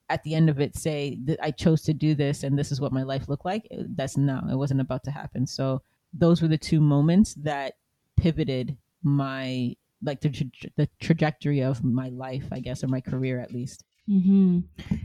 [0.09, 2.81] at the end of it say that I chose to do this and this is
[2.81, 3.67] what my life looked like.
[3.71, 5.47] That's no, it wasn't about to happen.
[5.47, 7.75] So those were the two moments that
[8.17, 13.41] pivoted my like the tra- the trajectory of my life, I guess, or my career
[13.41, 13.85] at least.
[14.09, 14.61] Mm-hmm.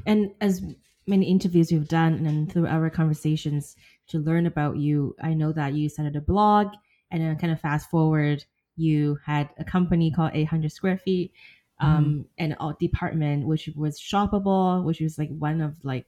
[0.05, 0.61] And as
[1.07, 3.75] many interviews you've done and through our conversations
[4.09, 6.67] to learn about you, I know that you started a blog
[7.09, 11.33] and then kind of fast forward, you had a company called 800 Square Feet
[11.79, 12.21] um, mm-hmm.
[12.37, 16.05] and a department which was shoppable, which was like one of like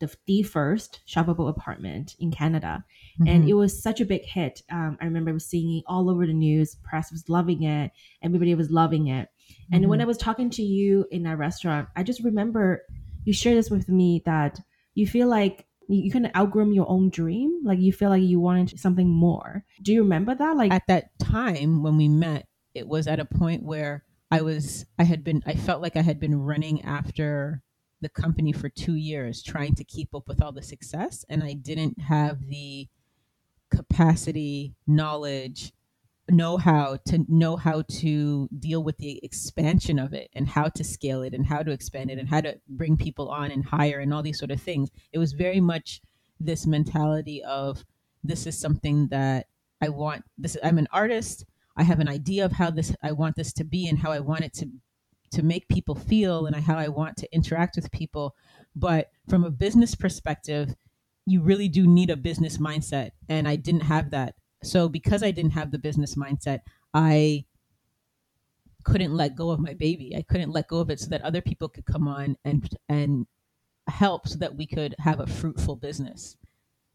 [0.00, 2.84] the, the first shoppable apartment in Canada.
[3.20, 3.28] Mm-hmm.
[3.28, 4.62] And it was such a big hit.
[4.70, 6.76] Um, I remember seeing it all over the news.
[6.76, 7.92] Press was loving it.
[8.22, 9.28] Everybody was loving it.
[9.72, 9.90] And mm-hmm.
[9.90, 12.82] when I was talking to you in that restaurant, I just remember
[13.24, 14.60] you shared this with me that
[14.94, 17.60] you feel like you kind of outgrown your own dream.
[17.64, 19.64] Like you feel like you wanted something more.
[19.82, 20.56] Do you remember that?
[20.56, 24.84] Like at that time when we met, it was at a point where I was
[24.98, 27.62] I had been I felt like I had been running after
[28.04, 31.54] the company for 2 years trying to keep up with all the success and I
[31.54, 32.86] didn't have the
[33.70, 35.72] capacity, knowledge,
[36.28, 40.84] know how to know how to deal with the expansion of it and how to
[40.84, 44.00] scale it and how to expand it and how to bring people on and hire
[44.00, 44.90] and all these sort of things.
[45.12, 46.02] It was very much
[46.38, 47.84] this mentality of
[48.22, 49.46] this is something that
[49.80, 53.36] I want this I'm an artist I have an idea of how this I want
[53.36, 54.68] this to be and how I want it to
[55.34, 58.34] to make people feel and how I want to interact with people.
[58.74, 60.74] But from a business perspective,
[61.26, 63.10] you really do need a business mindset.
[63.28, 64.36] And I didn't have that.
[64.62, 66.60] So because I didn't have the business mindset,
[66.92, 67.44] I
[68.84, 70.14] couldn't let go of my baby.
[70.16, 73.26] I couldn't let go of it so that other people could come on and and
[73.88, 76.36] help so that we could have a fruitful business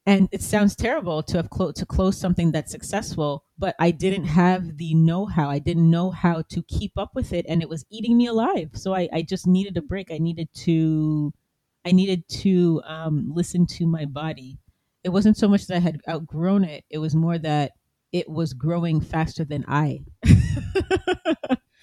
[0.09, 4.25] and it sounds terrible to have clo- to close something that's successful but i didn't
[4.25, 5.49] have the know-how.
[5.49, 8.69] I didn't know how to keep up with it and it was eating me alive.
[8.73, 10.11] So i, I just needed a break.
[10.11, 11.33] I needed to
[11.85, 14.59] i needed to um, listen to my body.
[15.03, 17.73] It wasn't so much that i had outgrown it it was more that
[18.11, 19.99] it was growing faster than i.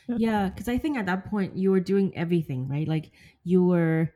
[0.09, 2.87] Yeah because i think at that point you were doing everything right?
[2.87, 3.13] Like
[3.45, 4.13] you were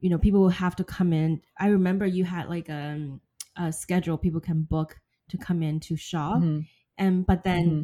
[0.00, 1.42] you know people will have to come in.
[1.58, 3.20] I remember you had like um
[3.56, 6.60] uh, schedule people can book to come in to shop mm-hmm.
[6.98, 7.82] and but then mm-hmm.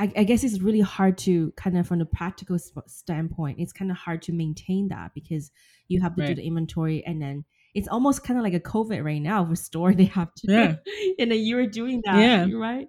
[0.00, 3.90] I, I, guess it's really hard to kind of from the practical standpoint it's kind
[3.90, 5.50] of hard to maintain that because
[5.88, 6.28] you have to right.
[6.28, 9.56] do the inventory and then it's almost kind of like a covid right now for
[9.56, 10.74] store they have to yeah.
[11.18, 12.88] and then you're doing that yeah right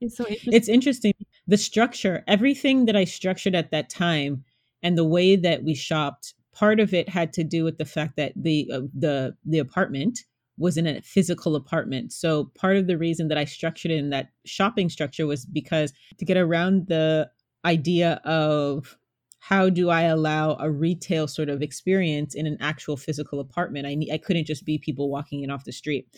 [0.00, 0.52] it's so interesting.
[0.52, 1.14] it's interesting
[1.46, 4.44] the structure everything that i structured at that time
[4.82, 8.16] and the way that we shopped part of it had to do with the fact
[8.16, 10.20] that the uh, the the apartment
[10.58, 12.12] was in a physical apartment.
[12.12, 16.24] So part of the reason that I structured in that shopping structure was because to
[16.24, 17.30] get around the
[17.64, 18.96] idea of
[19.38, 23.86] how do I allow a retail sort of experience in an actual physical apartment?
[23.86, 26.08] I I couldn't just be people walking in off the street.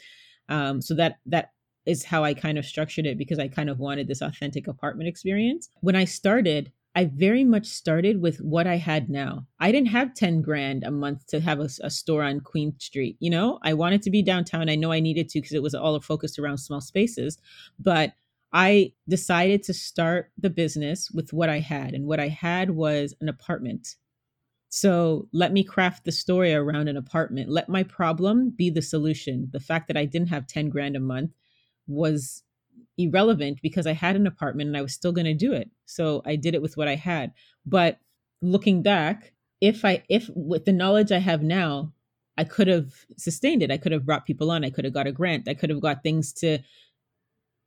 [0.49, 1.51] Um, so that that
[1.85, 5.09] is how I kind of structured it because I kind of wanted this authentic apartment
[5.09, 5.71] experience.
[5.81, 9.47] When I started, I very much started with what I had now.
[9.61, 13.17] I didn't have 10 grand a month to have a, a store on Queen Street.
[13.21, 14.69] You know, I wanted to be downtown.
[14.69, 17.39] I know I needed to because it was all focused around small spaces,
[17.79, 18.15] but
[18.53, 21.95] I decided to start the business with what I had.
[21.95, 23.95] And what I had was an apartment.
[24.69, 27.49] So let me craft the story around an apartment.
[27.49, 29.51] Let my problem be the solution.
[29.53, 31.31] The fact that I didn't have 10 grand a month
[31.87, 32.43] was
[32.99, 35.71] irrelevant because I had an apartment and I was still going to do it.
[35.87, 37.33] So I did it with what I had.
[37.65, 37.99] But
[38.43, 41.93] looking back, if I if with the knowledge I have now,
[42.37, 43.71] I could have sustained it.
[43.71, 44.65] I could have brought people on.
[44.65, 45.49] I could have got a grant.
[45.49, 46.59] I could have got things to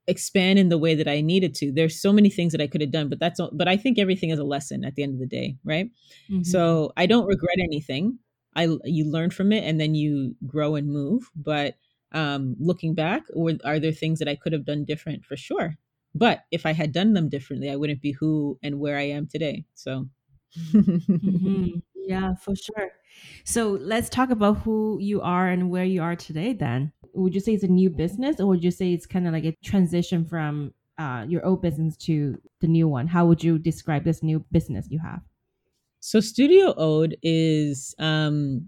[0.07, 1.71] expand in the way that I needed to.
[1.71, 3.99] There's so many things that I could have done, but that's all, but I think
[3.99, 5.89] everything is a lesson at the end of the day, right?
[6.29, 6.43] Mm-hmm.
[6.43, 8.19] So I don't regret anything.
[8.55, 11.75] I you learn from it and then you grow and move, but
[12.11, 15.25] um, looking back, or are there things that I could have done different?
[15.25, 15.77] For sure.
[16.13, 19.27] But if I had done them differently, I wouldn't be who and where I am
[19.27, 19.65] today.
[19.75, 20.09] So,
[20.73, 21.67] mm-hmm.
[21.95, 22.91] yeah, for sure.
[23.43, 26.53] So let's talk about who you are and where you are today.
[26.53, 29.33] Then, would you say it's a new business, or would you say it's kind of
[29.33, 33.07] like a transition from uh, your old business to the new one?
[33.07, 35.21] How would you describe this new business you have?
[35.99, 38.67] So, Studio Ode is um,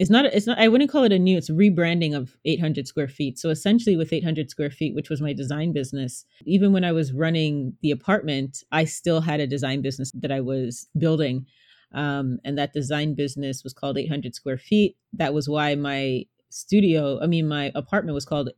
[0.00, 3.06] it's not it's not i wouldn't call it a new it's rebranding of 800 square
[3.06, 3.38] feet.
[3.38, 7.12] So essentially with 800 square feet which was my design business even when i was
[7.12, 11.46] running the apartment i still had a design business that i was building.
[11.92, 14.96] Um, and that design business was called 800 square feet.
[15.12, 18.48] That was why my studio i mean my apartment was called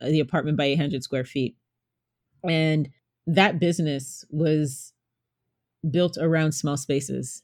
[0.00, 1.56] uh, the apartment by 800 square feet.
[2.48, 2.90] And
[3.26, 4.92] that business was
[5.90, 7.42] built around small spaces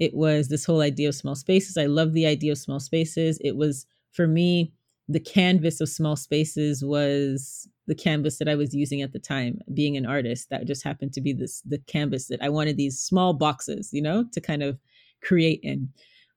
[0.00, 1.76] it was this whole idea of small spaces.
[1.76, 3.38] I love the idea of small spaces.
[3.44, 4.72] It was for me
[5.08, 9.58] the canvas of small spaces was the canvas that I was using at the time.
[9.74, 12.98] Being an artist, that just happened to be this the canvas that I wanted these
[12.98, 14.78] small boxes, you know, to kind of
[15.22, 15.90] create in.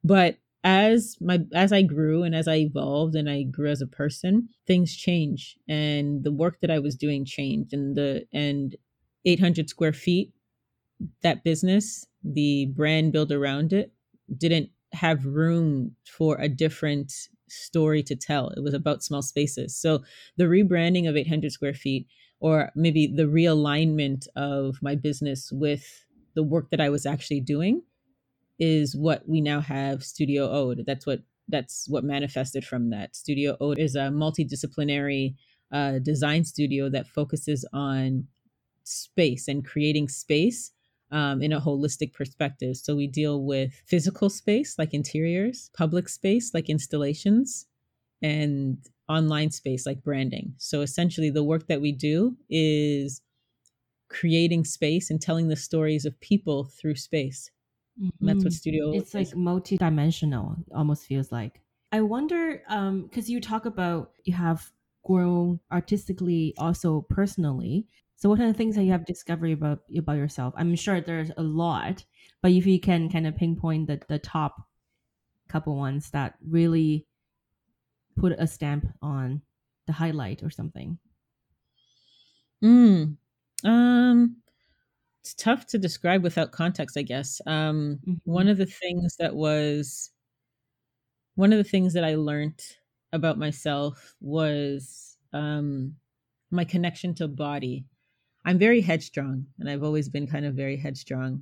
[0.03, 3.87] But as my as I grew and as I evolved and I grew as a
[3.87, 8.75] person, things change and the work that I was doing changed and the and
[9.25, 10.33] 800 square feet
[11.23, 13.91] that business the brand built around it
[14.37, 17.11] didn't have room for a different
[17.49, 18.49] story to tell.
[18.49, 19.79] It was about small spaces.
[19.79, 20.03] So
[20.37, 22.07] the rebranding of 800 square feet,
[22.39, 27.83] or maybe the realignment of my business with the work that I was actually doing,
[28.59, 30.83] is what we now have Studio Ode.
[30.85, 33.15] That's what that's what manifested from that.
[33.15, 35.35] Studio Ode is a multidisciplinary
[35.73, 38.27] uh, design studio that focuses on
[38.83, 40.71] space and creating space
[41.11, 42.77] um, in a holistic perspective.
[42.77, 47.67] So we deal with physical space like interiors, public space like installations,
[48.21, 48.77] and
[49.09, 50.53] online space like branding.
[50.57, 53.21] So essentially, the work that we do is
[54.09, 57.49] creating space and telling the stories of people through space.
[58.01, 58.25] Mm-hmm.
[58.25, 58.51] That's what mm-hmm.
[58.51, 59.13] studio it's is.
[59.13, 61.61] like multi-dimensional almost feels like
[61.91, 64.71] i wonder um because you talk about you have
[65.05, 67.85] grown artistically also personally
[68.23, 70.53] so what kind of things that you have discovered about about yourself?
[70.55, 72.05] I'm sure there's a lot,
[72.41, 74.65] but if you can kind of pinpoint the, the top
[75.49, 77.05] couple ones that really
[78.17, 79.41] put a stamp on
[79.87, 80.97] the highlight or something.
[82.63, 83.17] Mm.
[83.65, 84.37] Um
[85.19, 87.41] it's tough to describe without context, I guess.
[87.45, 88.13] Um mm-hmm.
[88.23, 90.11] one of the things that was
[91.35, 92.63] one of the things that I learned
[93.11, 95.95] about myself was um
[96.51, 97.83] my connection to body
[98.45, 101.41] I'm very headstrong and I've always been kind of very headstrong.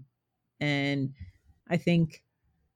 [0.60, 1.14] And
[1.70, 2.24] I think,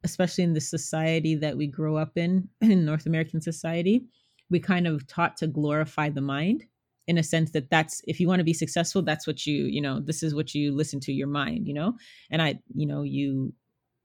[0.04, 4.04] especially in the society that we grow up in, in North American society,
[4.50, 6.66] we kind of taught to glorify the mind
[7.08, 9.80] in a sense that that's if you want to be successful that's what you you
[9.80, 11.94] know this is what you listen to your mind you know?
[12.32, 13.54] And i you know you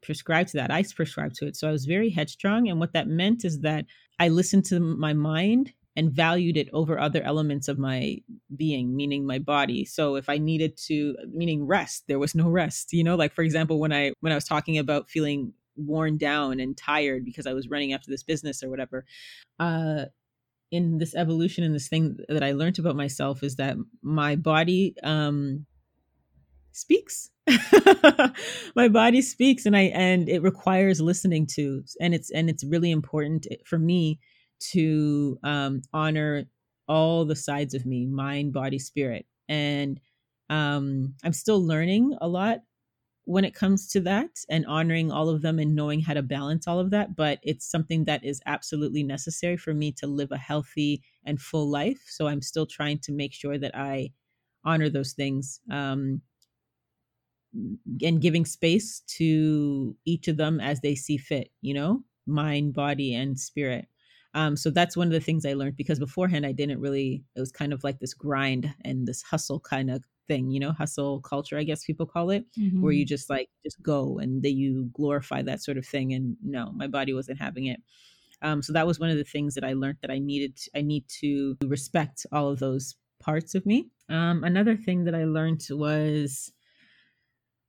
[0.02, 0.70] prescribe to that.
[0.70, 1.56] I prescribe to it.
[1.56, 3.86] So i was very headstrong and what that meant is that
[4.18, 8.16] i listened to my mind and valued it over other elements of my
[8.56, 9.84] being meaning my body.
[9.84, 13.16] So if i needed to meaning rest there was no rest you know?
[13.16, 17.24] Like for example when i when i was talking about feeling worn down and tired
[17.24, 19.04] because i was running after this business or whatever
[19.58, 20.04] uh
[20.70, 24.94] in this evolution and this thing that i learned about myself is that my body
[25.02, 25.66] um
[26.72, 27.30] speaks.
[28.76, 32.90] My body speaks and i and it requires listening to and it's and it's really
[32.90, 34.20] important for me
[34.72, 36.44] to um, honor
[36.88, 39.26] all the sides of me mind body spirit.
[39.48, 40.00] And
[40.50, 42.58] um, i'm still learning a lot
[43.24, 46.66] when it comes to that and honoring all of them and knowing how to balance
[46.66, 50.36] all of that but it's something that is absolutely necessary for me to live a
[50.38, 52.02] healthy and full life.
[52.08, 54.10] So i'm still trying to make sure that i
[54.64, 56.20] honor those things um,
[58.02, 63.14] and giving space to each of them as they see fit you know mind body
[63.14, 63.86] and spirit
[64.34, 67.40] um, so that's one of the things i learned because beforehand i didn't really it
[67.40, 71.20] was kind of like this grind and this hustle kind of thing you know hustle
[71.20, 72.80] culture i guess people call it mm-hmm.
[72.80, 76.36] where you just like just go and that you glorify that sort of thing and
[76.42, 77.80] no my body wasn't having it
[78.42, 80.70] um, so that was one of the things that i learned that i needed to,
[80.76, 85.24] i need to respect all of those parts of me um, another thing that i
[85.24, 86.52] learned was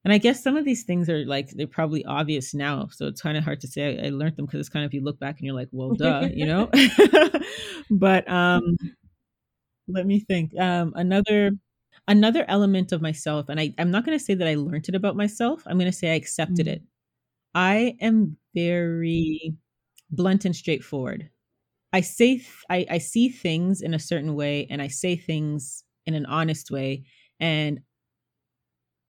[0.03, 3.21] and I guess some of these things are like they're probably obvious now, so it's
[3.21, 5.01] kind of hard to say I, I learned them because it's kind of if you
[5.01, 6.69] look back and you're like, well, duh, you know.
[7.91, 8.77] but um,
[9.87, 10.57] let me think.
[10.59, 11.51] Um, another
[12.07, 14.95] another element of myself, and I, I'm not going to say that I learned it
[14.95, 15.63] about myself.
[15.65, 16.75] I'm going to say I accepted mm-hmm.
[16.75, 16.83] it.
[17.53, 19.53] I am very
[20.09, 21.29] blunt and straightforward.
[21.93, 25.83] I say th- I, I see things in a certain way, and I say things
[26.05, 27.03] in an honest way,
[27.39, 27.81] and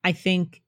[0.05, 0.62] I think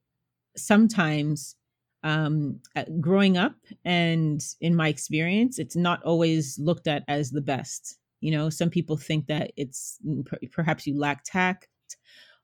[0.56, 1.56] sometimes
[2.02, 7.40] um, uh, growing up and in my experience, it's not always looked at as the
[7.40, 7.98] best.
[8.20, 11.68] You know, some people think that it's mm, perhaps you lack tact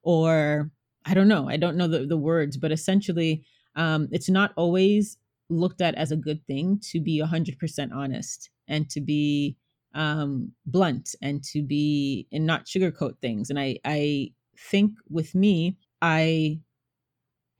[0.02, 0.70] or
[1.04, 1.48] I don't know.
[1.48, 3.44] I don't know the, the words, but essentially,
[3.76, 5.16] um, it's not always
[5.48, 9.56] looked at as a good thing to be 100% honest and to be
[9.94, 13.50] um, blunt and to be and not sugarcoat things.
[13.50, 16.60] And I, I think with me, I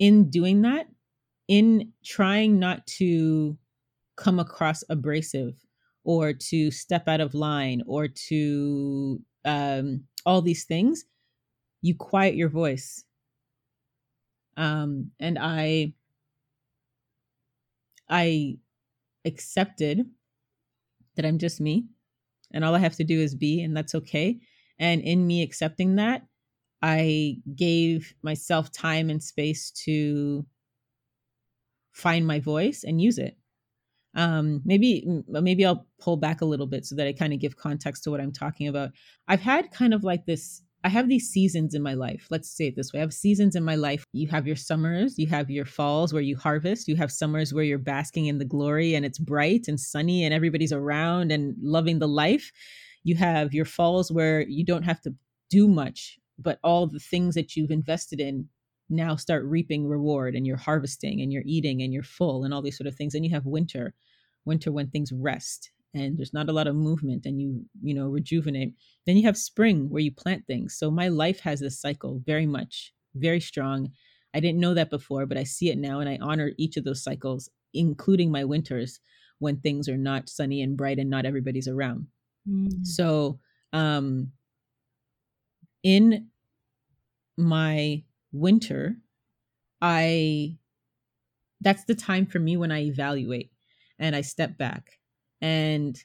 [0.01, 0.89] in doing that,
[1.47, 3.57] in trying not to
[4.17, 5.55] come across abrasive
[6.03, 11.05] or to step out of line or to um, all these things,
[11.83, 13.05] you quiet your voice.
[14.57, 15.93] Um, and I,
[18.09, 18.59] I
[19.25, 20.05] accepted
[21.17, 21.87] that I'm just me,
[22.53, 24.41] and all I have to do is be, and that's okay.
[24.79, 26.23] And in me accepting that,
[26.83, 30.47] I gave myself time and space to
[31.93, 33.37] find my voice and use it.
[34.15, 37.57] Um, maybe maybe I'll pull back a little bit so that I kind of give
[37.57, 38.91] context to what I'm talking about.
[39.29, 40.63] I've had kind of like this.
[40.83, 42.27] I have these seasons in my life.
[42.31, 43.01] Let's say it this way.
[43.01, 44.03] I have seasons in my life.
[44.13, 47.63] You have your summers, you have your falls where you harvest, you have summers where
[47.63, 51.99] you're basking in the glory and it's bright and sunny and everybody's around and loving
[51.99, 52.51] the life.
[53.05, 55.15] You have your falls where you don't have to
[55.51, 58.49] do much but all the things that you've invested in
[58.89, 62.63] now start reaping reward and you're harvesting and you're eating and you're full and all
[62.63, 63.95] these sort of things and you have winter
[64.45, 68.09] winter when things rest and there's not a lot of movement and you you know
[68.09, 68.75] rejuvenate.
[69.07, 70.77] Then you have spring where you plant things.
[70.77, 73.91] So my life has this cycle very much very strong.
[74.35, 76.85] I didn't know that before but i see it now and i honor each of
[76.85, 79.01] those cycles including my winters
[79.41, 82.07] when things are not sunny and bright and not everybody's around.
[82.49, 82.87] Mm.
[82.87, 83.39] so
[83.73, 84.31] um
[85.83, 86.29] in
[87.37, 88.03] my
[88.33, 88.97] winter,
[89.81, 90.59] I
[91.61, 93.53] that's the time for me when I evaluate
[93.99, 94.99] and I step back.
[95.43, 96.03] And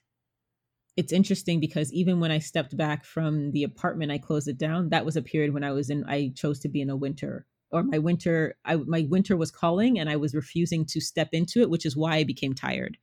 [0.98, 4.90] it's interesting because even when I stepped back from the apartment, I closed it down.
[4.90, 7.46] That was a period when I was in, I chose to be in a winter
[7.72, 11.62] or my winter, I, my winter was calling and I was refusing to step into
[11.62, 12.98] it, which is why I became tired.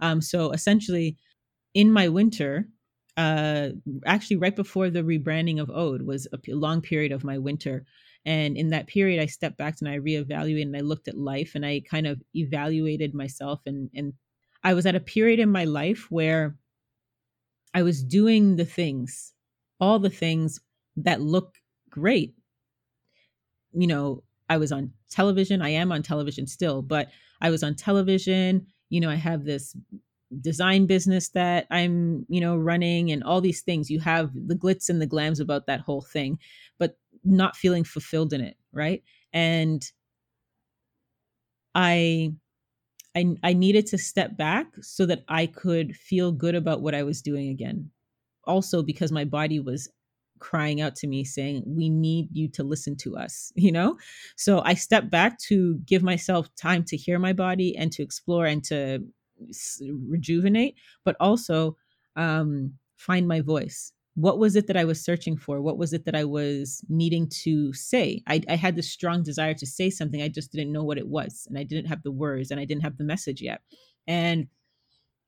[0.00, 1.16] Um, so essentially,
[1.74, 2.68] in my winter,
[3.16, 3.70] uh,
[4.04, 7.84] actually right before the rebranding of Ode was a long period of my winter.
[8.24, 11.52] And in that period, I stepped back and I reevaluated and I looked at life
[11.54, 13.60] and I kind of evaluated myself.
[13.66, 14.12] And, and
[14.64, 16.56] I was at a period in my life where
[17.72, 19.32] I was doing the things,
[19.80, 20.60] all the things
[20.96, 21.54] that look
[21.88, 22.34] great.
[23.72, 25.62] You know, I was on television.
[25.62, 27.08] I am on television still, but
[27.40, 28.66] I was on television.
[28.88, 29.76] You know, I have this
[30.40, 33.90] design business that I'm, you know, running and all these things.
[33.90, 36.38] You have the glitz and the glams about that whole thing,
[36.78, 39.02] but not feeling fulfilled in it, right?
[39.32, 39.84] And
[41.74, 42.32] I
[43.16, 47.02] I I needed to step back so that I could feel good about what I
[47.02, 47.90] was doing again.
[48.44, 49.88] Also because my body was
[50.38, 53.96] crying out to me saying we need you to listen to us you know
[54.36, 58.44] so i stepped back to give myself time to hear my body and to explore
[58.46, 59.02] and to
[60.08, 61.76] rejuvenate, but also
[62.16, 63.92] um, find my voice.
[64.14, 65.60] What was it that I was searching for?
[65.60, 68.22] What was it that I was needing to say?
[68.26, 70.22] I, I had this strong desire to say something.
[70.22, 71.46] I just didn't know what it was.
[71.48, 73.60] And I didn't have the words and I didn't have the message yet.
[74.06, 74.46] And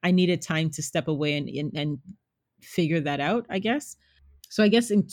[0.02, 1.98] I needed time to step away and, and, and
[2.62, 3.96] figure that out, I guess.
[4.48, 5.06] So I guess in,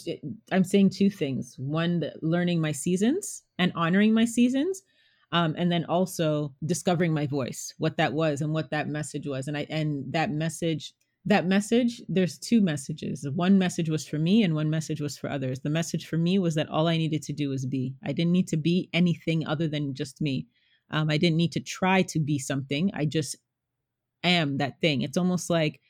[0.53, 1.55] I'm saying two things.
[1.57, 4.83] One, learning my seasons and honoring my seasons.
[5.35, 9.49] Um, and then also discovering my voice, what that was and what that message was.
[9.49, 10.93] And I and that message,
[11.25, 13.27] that message, there's two messages.
[13.35, 15.59] One message was for me and one message was for others.
[15.59, 17.95] The message for me was that all I needed to do was be.
[18.01, 20.47] I didn't need to be anything other than just me.
[20.89, 22.91] Um, I didn't need to try to be something.
[22.93, 23.35] I just
[24.23, 25.01] am that thing.
[25.01, 25.81] It's almost like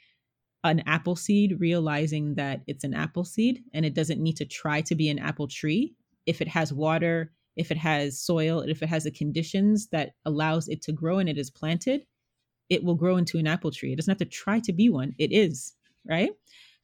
[0.64, 4.82] an apple seed realizing that it's an apple seed and it doesn't need to try
[4.82, 5.94] to be an apple tree
[6.26, 10.68] if it has water if it has soil if it has the conditions that allows
[10.68, 12.06] it to grow and it is planted
[12.70, 15.14] it will grow into an apple tree it doesn't have to try to be one
[15.18, 15.74] it is
[16.08, 16.32] right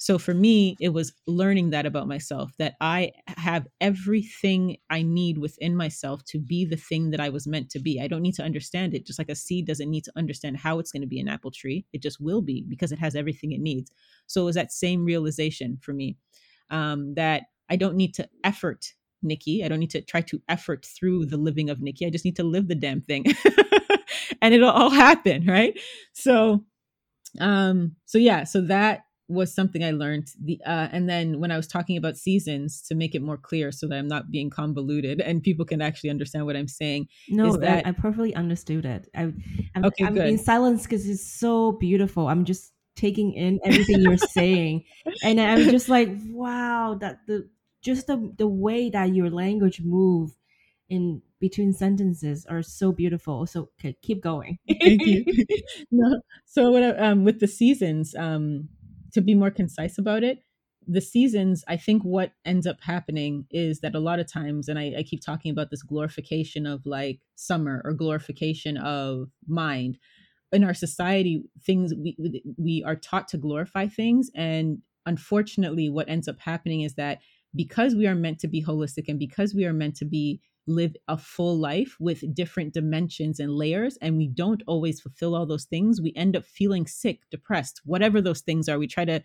[0.01, 5.37] so for me, it was learning that about myself that I have everything I need
[5.37, 8.01] within myself to be the thing that I was meant to be.
[8.01, 10.79] I don't need to understand it, just like a seed doesn't need to understand how
[10.79, 11.85] it's going to be an apple tree.
[11.93, 13.91] It just will be because it has everything it needs.
[14.25, 16.17] So it was that same realization for me
[16.71, 19.63] um, that I don't need to effort Nike.
[19.63, 22.05] I don't need to try to effort through the living of Nike.
[22.05, 23.25] I just need to live the damn thing.
[24.41, 25.79] and it'll all happen, right?
[26.13, 26.63] So
[27.39, 30.27] um so yeah, so that was something I learned.
[30.43, 33.71] The uh, and then when I was talking about seasons to make it more clear,
[33.71, 37.07] so that I'm not being convoluted and people can actually understand what I'm saying.
[37.29, 39.07] No, that, I, I perfectly understood it.
[39.15, 39.33] I,
[39.75, 40.27] I'm, okay, I'm good.
[40.27, 42.27] in silence because it's so beautiful.
[42.27, 44.83] I'm just taking in everything you're saying,
[45.23, 47.49] and I'm just like, wow, that the
[47.81, 50.31] just the the way that your language move
[50.89, 53.45] in between sentences are so beautiful.
[53.45, 54.59] So okay, keep going.
[54.81, 55.25] Thank you.
[55.91, 58.69] no, so what, um, with the seasons, um,
[59.13, 60.43] to be more concise about it,
[60.87, 64.79] the seasons, I think what ends up happening is that a lot of times, and
[64.79, 69.97] I, I, keep talking about this glorification of like summer or glorification of mind.
[70.51, 76.27] In our society, things we we are taught to glorify things, and unfortunately, what ends
[76.27, 77.19] up happening is that
[77.55, 80.95] because we are meant to be holistic and because we are meant to be live
[81.07, 85.65] a full life with different dimensions and layers and we don't always fulfill all those
[85.65, 88.77] things we end up feeling sick depressed whatever those things are.
[88.79, 89.21] We try to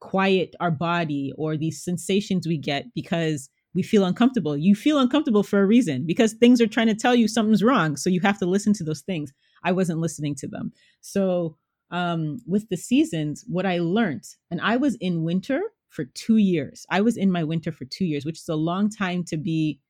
[0.00, 4.56] quiet our body or these sensations we get because we feel uncomfortable.
[4.56, 7.96] You feel uncomfortable for a reason because things are trying to tell you something's wrong
[7.96, 9.32] so you have to listen to those things.
[9.64, 10.72] I wasn't listening to them.
[11.00, 11.56] So
[11.90, 15.60] um with the seasons what i learned and i was in winter
[15.96, 18.88] for 2 years i was in my winter for 2 years which is a long
[18.88, 19.80] time to be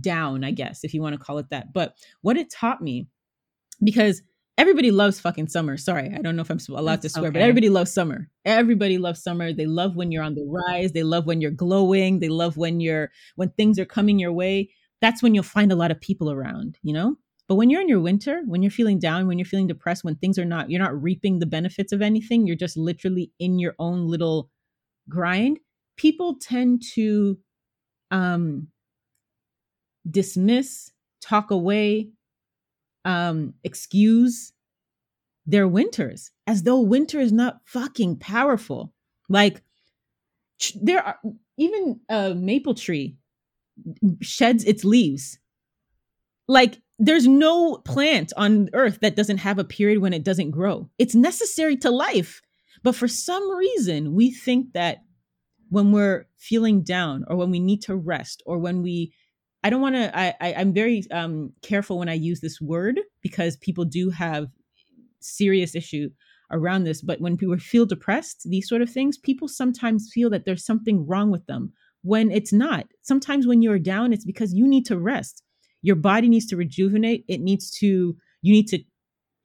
[0.00, 1.72] down, I guess, if you want to call it that.
[1.72, 3.08] But what it taught me,
[3.82, 4.22] because
[4.58, 5.76] everybody loves fucking summer.
[5.76, 7.38] Sorry, I don't know if I'm allowed That's to swear, okay.
[7.38, 8.28] but everybody loves summer.
[8.44, 9.52] Everybody loves summer.
[9.52, 10.92] They love when you're on the rise.
[10.92, 12.20] They love when you're glowing.
[12.20, 14.70] They love when you're when things are coming your way.
[15.00, 17.16] That's when you'll find a lot of people around, you know?
[17.48, 20.16] But when you're in your winter, when you're feeling down, when you're feeling depressed, when
[20.16, 23.74] things are not, you're not reaping the benefits of anything, you're just literally in your
[23.78, 24.50] own little
[25.08, 25.58] grind.
[25.96, 27.38] People tend to
[28.10, 28.68] um
[30.08, 32.10] dismiss, talk away,
[33.04, 34.52] um, excuse
[35.46, 38.92] their winters as though winter is not fucking powerful.
[39.28, 39.62] Like
[40.74, 41.18] there are
[41.56, 43.16] even a maple tree
[44.20, 45.38] sheds its leaves.
[46.48, 50.88] Like there's no plant on earth that doesn't have a period when it doesn't grow.
[50.98, 52.42] It's necessary to life.
[52.86, 54.98] But for some reason, we think that
[55.70, 59.12] when we're feeling down or when we need to rest or when we
[59.64, 60.16] I don't want to.
[60.16, 64.46] I, I am very um, careful when I use this word because people do have
[65.18, 66.10] serious issue
[66.52, 67.02] around this.
[67.02, 71.04] But when people feel depressed, these sort of things, people sometimes feel that there's something
[71.08, 71.72] wrong with them
[72.02, 72.86] when it's not.
[73.02, 75.42] Sometimes when you're down, it's because you need to rest.
[75.82, 77.24] Your body needs to rejuvenate.
[77.26, 78.16] It needs to.
[78.42, 78.78] You need to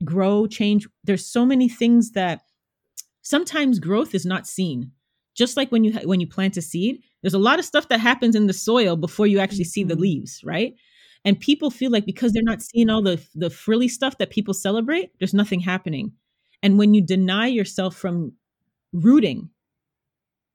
[0.05, 0.87] grow, change.
[1.03, 2.41] There's so many things that
[3.21, 4.91] sometimes growth is not seen.
[5.35, 7.99] Just like when you when you plant a seed, there's a lot of stuff that
[7.99, 10.01] happens in the soil before you actually see the mm-hmm.
[10.01, 10.73] leaves, right?
[11.23, 14.53] And people feel like because they're not seeing all the the frilly stuff that people
[14.53, 16.11] celebrate, there's nothing happening.
[16.61, 18.33] And when you deny yourself from
[18.91, 19.49] rooting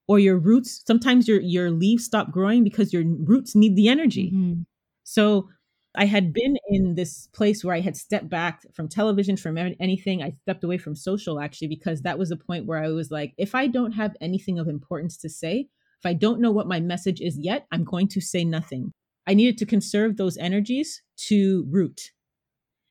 [0.08, 4.30] or your roots, sometimes your your leaves stop growing because your roots need the energy.
[4.34, 4.62] Mm-hmm.
[5.04, 5.48] So
[5.96, 10.22] I had been in this place where I had stepped back from television, from anything.
[10.22, 13.32] I stepped away from social actually because that was the point where I was like,
[13.38, 15.68] if I don't have anything of importance to say,
[15.98, 18.92] if I don't know what my message is yet, I'm going to say nothing.
[19.26, 22.12] I needed to conserve those energies to root.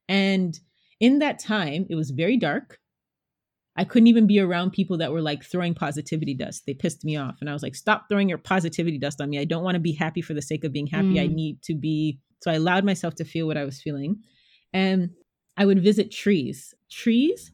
[0.10, 0.60] And
[1.00, 2.80] in that time, it was very dark.
[3.78, 6.64] I couldn't even be around people that were like throwing positivity dust.
[6.66, 7.38] They pissed me off.
[7.42, 9.40] And I was like, stop throwing your positivity dust on me.
[9.40, 11.16] I don't want to be happy for the sake of being happy.
[11.16, 11.22] Mm.
[11.22, 12.20] I need to be.
[12.42, 14.22] So I allowed myself to feel what I was feeling.
[14.72, 15.10] And
[15.58, 16.74] I would visit trees.
[16.90, 17.52] Trees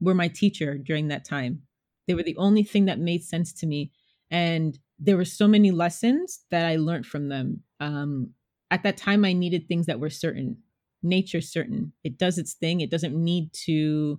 [0.00, 1.62] were my teacher during that time.
[2.06, 3.90] They were the only thing that made sense to me.
[4.30, 7.62] And there were so many lessons that I learned from them.
[7.80, 8.30] Um,
[8.70, 10.58] at that time, I needed things that were certain.
[11.02, 11.92] Nature certain.
[12.04, 12.80] It does its thing.
[12.80, 14.18] It doesn't need to.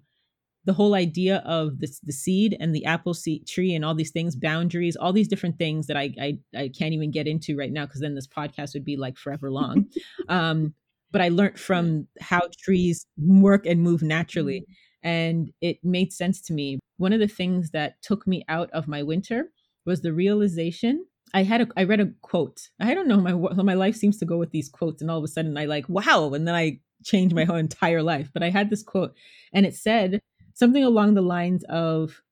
[0.67, 4.11] The whole idea of the, the seed and the apple seed tree and all these
[4.11, 7.71] things, boundaries, all these different things that I I, I can't even get into right
[7.71, 9.87] now because then this podcast would be like forever long.
[10.29, 10.75] um,
[11.09, 14.61] but I learned from how trees work and move naturally.
[14.61, 16.79] Mm-hmm and it made sense to me.
[16.97, 19.51] One of the things that took me out of my winter
[19.85, 22.69] was the realization I had a I read a quote.
[22.79, 25.23] I don't know my my life seems to go with these quotes and all of
[25.23, 28.29] a sudden I like wow and then I changed my whole entire life.
[28.33, 29.13] But I had this quote
[29.53, 30.21] and it said
[30.57, 32.23] something along the lines of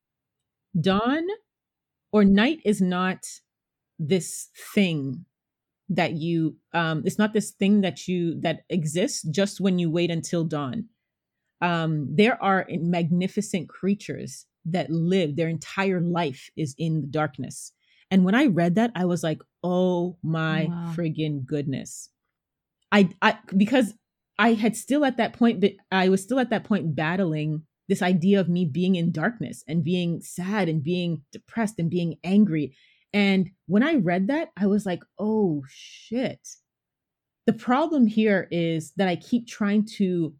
[0.79, 1.27] dawn
[2.11, 3.23] or night is not
[3.99, 5.25] this thing
[5.87, 10.09] that you um it's not this thing that you that exists just when you wait
[10.09, 10.85] until dawn.
[11.61, 17.71] Um, there are magnificent creatures that live their entire life is in the darkness.
[18.09, 20.93] And when i read that i was like oh my wow.
[20.95, 22.09] friggin goodness.
[22.91, 23.93] I, I because
[24.39, 28.01] i had still at that point but i was still at that point battling this
[28.01, 32.75] idea of me being in darkness and being sad and being depressed and being angry
[33.13, 36.47] and when i read that i was like oh shit
[37.45, 40.33] the problem here is that i keep trying to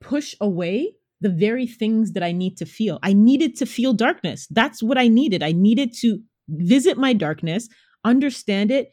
[0.00, 2.98] push away the very things that I need to feel.
[3.02, 4.46] I needed to feel darkness.
[4.50, 5.42] That's what I needed.
[5.42, 6.18] I needed to
[6.48, 7.68] visit my darkness,
[8.04, 8.92] understand it,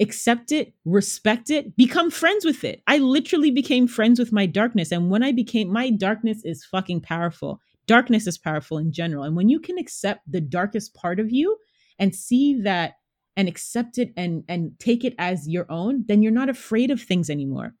[0.00, 2.82] accept it, respect it, become friends with it.
[2.86, 4.92] I literally became friends with my darkness.
[4.92, 7.60] And when I became, my darkness is fucking powerful.
[7.86, 9.24] Darkness is powerful in general.
[9.24, 11.56] And when you can accept the darkest part of you
[11.98, 12.94] and see that
[13.36, 17.00] and accept it and and take it as your own, then you're not afraid of
[17.00, 17.74] things anymore.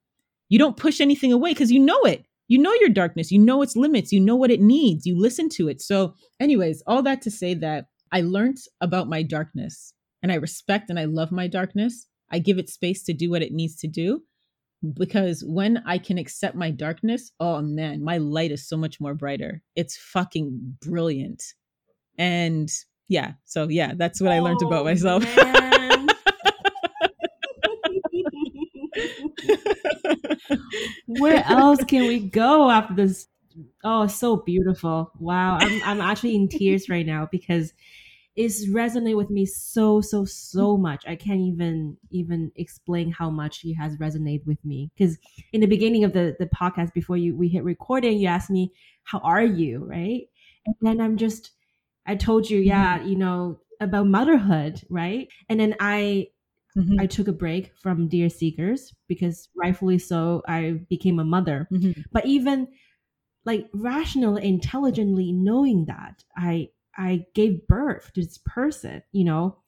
[0.48, 3.62] You don't push anything away because you know it you know your darkness, you know
[3.62, 5.80] its limits, you know what it needs, you listen to it.
[5.80, 10.90] So, anyways, all that to say that I learned about my darkness and I respect
[10.90, 12.08] and I love my darkness.
[12.30, 14.22] I give it space to do what it needs to do
[14.94, 19.14] because when I can accept my darkness, oh man, my light is so much more
[19.14, 19.62] brighter.
[19.76, 21.42] It's fucking brilliant.
[22.18, 22.70] And
[23.08, 25.24] yeah, so yeah, that's what oh, I learned about oh, myself.
[31.06, 33.26] Where else can we go after this?
[33.84, 35.10] Oh, so beautiful.
[35.18, 35.58] Wow.
[35.60, 37.72] I'm, I'm actually in tears right now because
[38.36, 41.04] it's resonated with me so, so, so much.
[41.06, 44.90] I can't even even explain how much it has resonated with me.
[44.96, 45.18] Because
[45.52, 48.72] in the beginning of the, the podcast, before you we hit recording, you asked me,
[49.04, 49.84] How are you?
[49.84, 50.28] Right.
[50.66, 51.50] And then I'm just
[52.06, 53.08] I told you, yeah, mm-hmm.
[53.08, 55.28] you know, about motherhood, right?
[55.48, 56.28] And then I
[56.76, 57.00] Mm-hmm.
[57.00, 61.66] I took a break from Dear Seekers because rightfully so, I became a mother.
[61.72, 62.02] Mm-hmm.
[62.12, 62.68] But even
[63.44, 69.58] like rationally, intelligently knowing that I I gave birth to this person, you know,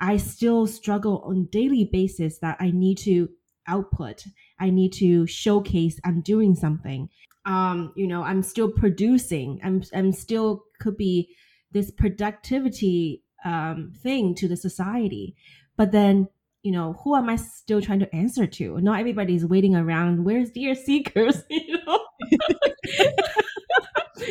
[0.00, 3.28] I still struggle on daily basis that I need to
[3.66, 4.24] output.
[4.58, 7.08] I need to showcase I'm doing something.
[7.46, 9.60] Um, you know, I'm still producing.
[9.62, 11.34] I'm I'm still could be
[11.72, 15.36] this productivity um, thing to the society.
[15.76, 16.28] But then
[16.62, 18.80] you know, who am I still trying to answer to?
[18.80, 20.24] Not everybody's waiting around.
[20.24, 21.42] Where's dear seekers?
[21.50, 22.00] You know,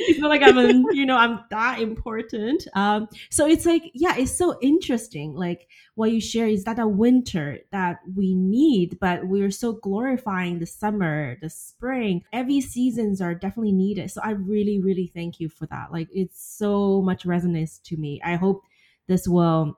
[0.07, 2.67] you feel like I'm, you know, I'm that important.
[2.73, 5.33] Um, so it's like, yeah, it's so interesting.
[5.33, 10.59] Like what you share is that a winter that we need, but we're so glorifying
[10.59, 12.23] the summer, the spring.
[12.31, 14.11] Every seasons are definitely needed.
[14.11, 15.91] So I really, really thank you for that.
[15.91, 18.21] Like it's so much resonance to me.
[18.23, 18.63] I hope
[19.07, 19.77] this will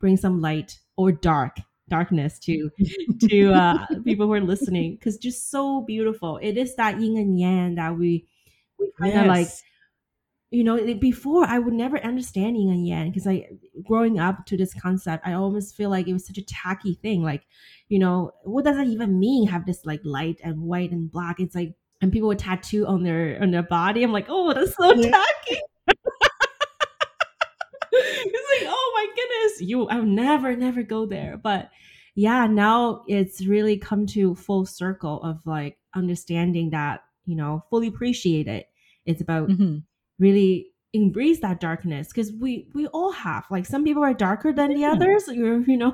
[0.00, 1.58] bring some light or dark
[1.88, 2.70] darkness to
[3.28, 6.38] to uh, people who are listening because just so beautiful.
[6.42, 8.26] It is that yin and yang that we
[8.78, 9.28] we kind of yes.
[9.28, 9.48] like.
[10.52, 13.48] You know, before I would never understand yin and yang because I,
[13.84, 17.20] growing up to this concept, I almost feel like it was such a tacky thing.
[17.20, 17.42] Like,
[17.88, 19.48] you know, what does that even mean?
[19.48, 21.40] Have this like light and white and black?
[21.40, 24.04] It's like, and people would tattoo on their on their body.
[24.04, 25.10] I'm like, oh, that's so yeah.
[25.10, 25.60] tacky.
[27.92, 31.38] it's like, oh my goodness, you I'll never, never go there.
[31.42, 31.70] But
[32.14, 37.88] yeah, now it's really come to full circle of like understanding that, you know, fully
[37.88, 38.68] appreciate it.
[39.04, 39.78] It's about mm-hmm.
[40.18, 44.72] really embrace that darkness because we we all have like some people are darker than
[44.72, 45.92] the others you you know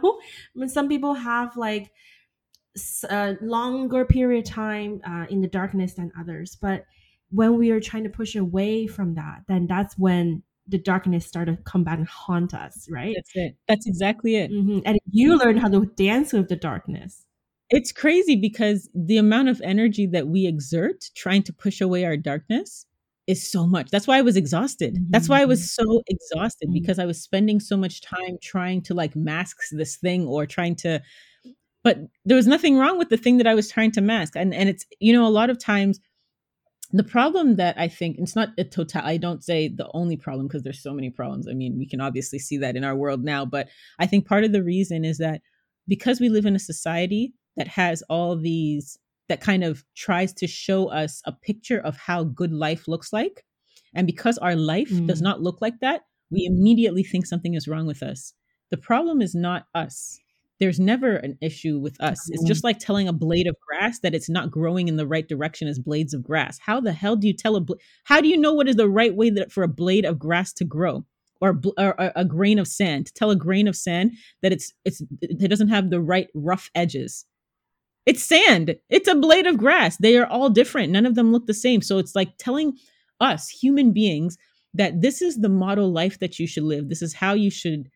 [0.68, 1.91] some people have like
[3.11, 6.85] a longer period of time uh, in the darkness than others but
[7.30, 11.57] when we are trying to push away from that then that's when the darkness started
[11.57, 13.14] to come back and haunt us, right?
[13.16, 13.57] That's it.
[13.68, 14.51] That's exactly it.
[14.51, 14.80] Mm-hmm.
[14.85, 17.22] And you learn how to dance with the darkness.
[17.73, 22.18] It's crazy because the amount of energy that we exert trying to push away our
[22.18, 22.85] darkness
[23.27, 23.91] is so much.
[23.91, 24.95] That's why I was exhausted.
[24.95, 25.11] Mm-hmm.
[25.11, 25.85] That's why I was mm-hmm.
[25.85, 26.75] so exhausted mm-hmm.
[26.75, 30.77] because I was spending so much time trying to like mask this thing or trying
[30.77, 31.01] to
[31.85, 34.37] but there was nothing wrong with the thing that I was trying to mask.
[34.37, 35.99] And and it's you know a lot of times
[36.93, 40.47] the problem that I think it's not a total I don't say the only problem
[40.47, 41.49] because there's so many problems.
[41.49, 43.68] I mean, we can obviously see that in our world now, but
[43.99, 45.41] I think part of the reason is that
[45.89, 48.98] because we live in a society that has all these
[49.28, 53.44] that kind of tries to show us a picture of how good life looks like.
[53.94, 55.07] And because our life mm.
[55.07, 58.34] does not look like that, we immediately think something is wrong with us.
[58.70, 60.18] The problem is not us.
[60.61, 62.30] There's never an issue with us.
[62.30, 65.28] It's just like telling a blade of grass that it's not growing in the right
[65.28, 66.59] direction as blades of grass.
[66.59, 68.88] How the hell do you tell a bl- how do you know what is the
[68.88, 71.05] right way that, for a blade of grass to grow?
[71.40, 74.72] Or, or, or a grain of sand to tell a grain of sand that it's
[74.84, 77.24] it's it doesn't have the right rough edges
[78.07, 78.76] it's sand.
[78.90, 79.96] It's a blade of grass.
[79.98, 80.92] They are all different.
[80.92, 81.82] None of them look the same.
[81.82, 82.76] So it's like telling
[83.20, 84.36] us human beings
[84.74, 86.88] that this is the model life that you should live.
[86.88, 87.88] This is how you should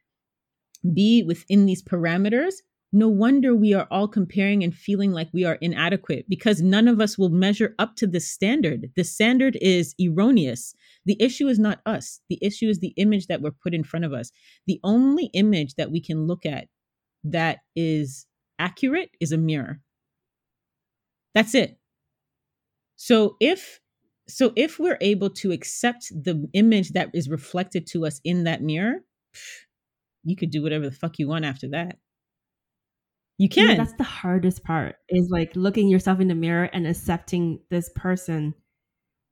[0.95, 2.55] be within these parameters.
[2.93, 7.01] No wonder we are all comparing and feeling like we are inadequate because none of
[7.01, 8.91] us will measure up to this standard.
[8.95, 10.75] The standard is erroneous.
[11.05, 12.21] The issue is not us.
[12.29, 14.31] The issue is the image that we're put in front of us.
[14.67, 16.69] The only image that we can look at
[17.25, 18.27] that is
[18.59, 19.81] accurate is a mirror.
[21.37, 21.77] That's it.
[22.97, 23.79] So if
[24.27, 28.63] so if we're able to accept the image that is reflected to us in that
[28.63, 29.05] mirror,
[30.25, 31.99] you could do whatever the fuck you want after that.
[33.37, 33.69] You can.
[33.69, 37.91] Yeah, that's the hardest part is like looking yourself in the mirror and accepting this
[37.95, 38.55] person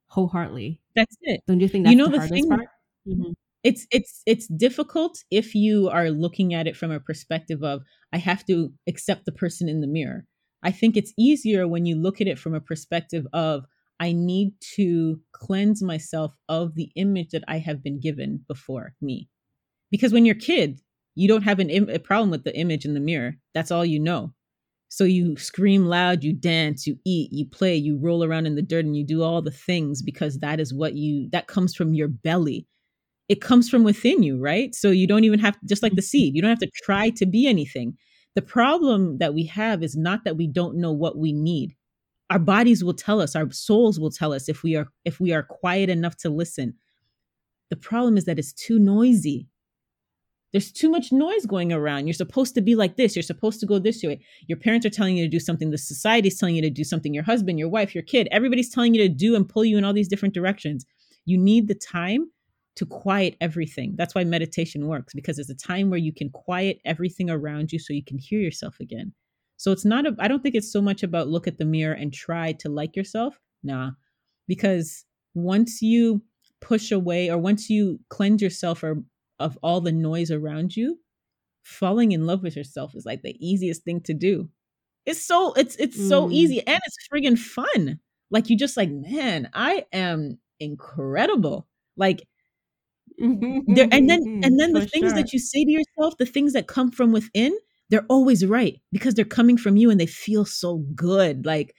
[0.09, 0.82] wholeheartedly.
[0.94, 1.40] That's it.
[1.48, 2.68] Don't you think that's you know the, the hardest thing, part?
[3.09, 3.32] Mm-hmm.
[3.62, 7.80] It's it's it's difficult if you are looking at it from a perspective of
[8.12, 10.26] I have to accept the person in the mirror.
[10.64, 13.66] I think it's easier when you look at it from a perspective of,
[14.00, 19.28] I need to cleanse myself of the image that I have been given before me.
[19.90, 20.80] Because when you're a kid,
[21.14, 23.36] you don't have an Im- a problem with the image in the mirror.
[23.54, 24.32] That's all you know.
[24.88, 28.62] So you scream loud, you dance, you eat, you play, you roll around in the
[28.62, 31.94] dirt, and you do all the things because that is what you, that comes from
[31.94, 32.66] your belly.
[33.28, 34.74] It comes from within you, right?
[34.74, 36.06] So you don't even have, just like the mm-hmm.
[36.06, 37.96] seed, you don't have to try to be anything.
[38.35, 41.76] The problem that we have is not that we don't know what we need.
[42.30, 45.32] Our bodies will tell us, our souls will tell us if we are if we
[45.32, 46.74] are quiet enough to listen.
[47.70, 49.49] The problem is that it's too noisy.
[50.53, 52.07] There's too much noise going around.
[52.07, 53.16] You're supposed to be like this.
[53.16, 54.20] You're supposed to go this way.
[54.47, 55.70] Your parents are telling you to do something.
[55.70, 57.12] The society is telling you to do something.
[57.12, 59.85] Your husband, your wife, your kid, everybody's telling you to do and pull you in
[59.85, 60.87] all these different directions.
[61.24, 62.30] You need the time
[62.76, 63.94] to quiet everything.
[63.96, 67.78] That's why meditation works because it's a time where you can quiet everything around you
[67.78, 69.12] so you can hear yourself again.
[69.56, 71.94] So it's not a I don't think it's so much about look at the mirror
[71.94, 73.38] and try to like yourself.
[73.62, 73.92] Nah.
[74.48, 75.04] Because
[75.34, 76.22] once you
[76.60, 79.02] push away or once you cleanse yourself or,
[79.38, 80.98] of all the noise around you,
[81.62, 84.48] falling in love with yourself is like the easiest thing to do.
[85.06, 86.08] It's so it's it's mm.
[86.08, 88.00] so easy and it's friggin' fun.
[88.30, 91.68] Like you just like, man, I am incredible.
[91.96, 92.26] Like
[93.18, 95.14] there, and then and then the things sure.
[95.14, 97.56] that you say to yourself, the things that come from within,
[97.90, 101.46] they're always right because they're coming from you and they feel so good.
[101.46, 101.74] Like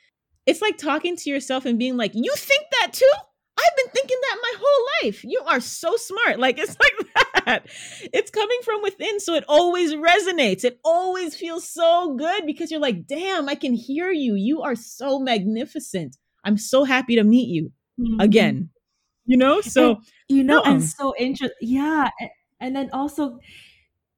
[0.46, 3.10] it's like talking to yourself and being like, "You think that too?
[3.58, 5.24] I've been thinking that my whole life.
[5.24, 7.68] You are so smart." Like it's like that.
[8.14, 10.64] It's coming from within, so it always resonates.
[10.64, 14.36] It always feels so good because you're like, "Damn, I can hear you.
[14.36, 16.18] You are so magnificent.
[16.44, 18.20] I'm so happy to meet you." Mm-hmm.
[18.20, 18.70] Again,
[19.26, 19.62] you know?
[19.62, 19.98] So and,
[20.28, 22.10] you know and so interesting yeah
[22.60, 23.40] and then also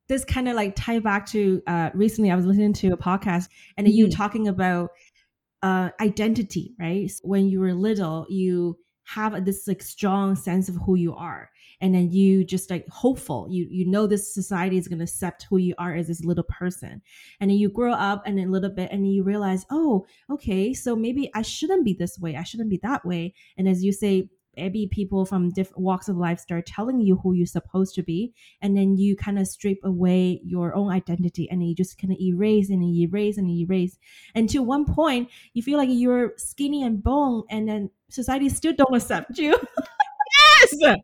[0.08, 3.50] this kind of like tie back to uh recently i was listening to a podcast
[3.76, 3.96] and mm-hmm.
[3.96, 4.90] you talking about
[5.64, 7.10] uh identity right?
[7.10, 11.50] So when you were little you have this like strong sense of who you are
[11.80, 13.48] and then you just like hopeful.
[13.50, 16.44] You you know this society is going to accept who you are as this little
[16.44, 17.02] person.
[17.40, 20.96] And then you grow up and a little bit and you realize oh okay so
[20.96, 22.36] maybe i shouldn't be this way.
[22.36, 23.34] I shouldn't be that way.
[23.58, 27.34] And as you say maybe people from different walks of life start telling you who
[27.34, 31.68] you're supposed to be and then you kind of strip away your own identity and
[31.68, 33.98] you just kind of erase and erase and erase
[34.36, 38.96] until one point you feel like you're skinny and bone and then society still don't
[38.96, 39.52] accept you
[40.82, 40.98] yes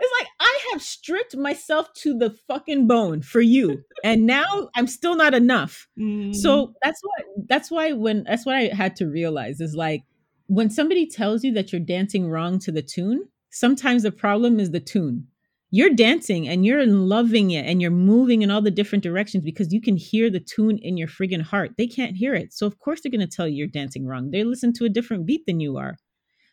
[0.00, 4.86] it's like I have stripped myself to the fucking bone for you, and now I'm
[4.86, 5.88] still not enough.
[5.98, 6.34] Mm.
[6.34, 10.02] So that's why that's why when that's what I had to realize is like
[10.46, 14.70] when somebody tells you that you're dancing wrong to the tune, sometimes the problem is
[14.70, 15.26] the tune.
[15.70, 19.72] You're dancing and you're loving it and you're moving in all the different directions because
[19.72, 21.72] you can hear the tune in your friggin' heart.
[21.76, 22.52] They can't hear it.
[22.52, 24.30] So, of course, they're going to tell you you're dancing wrong.
[24.30, 25.96] They listen to a different beat than you are.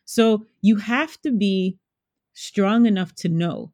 [0.05, 1.77] So you have to be
[2.33, 3.73] strong enough to know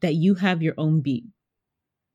[0.00, 1.24] that you have your own beat.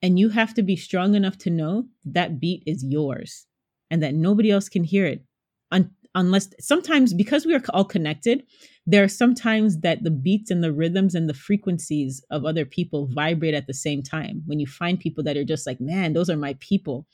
[0.02, 3.48] And you have to be strong enough to know that beat is yours
[3.90, 5.24] and that nobody else can hear it.
[5.72, 8.44] Un- unless sometimes, because we are all connected,
[8.88, 13.08] there are sometimes that the beats and the rhythms and the frequencies of other people
[13.08, 14.42] vibrate at the same time.
[14.46, 17.06] When you find people that are just like, man, those are my people.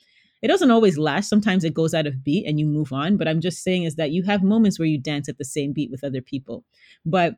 [0.41, 1.29] It doesn't always last.
[1.29, 3.17] Sometimes it goes out of beat and you move on.
[3.17, 5.73] But I'm just saying is that you have moments where you dance at the same
[5.73, 6.65] beat with other people.
[7.05, 7.35] But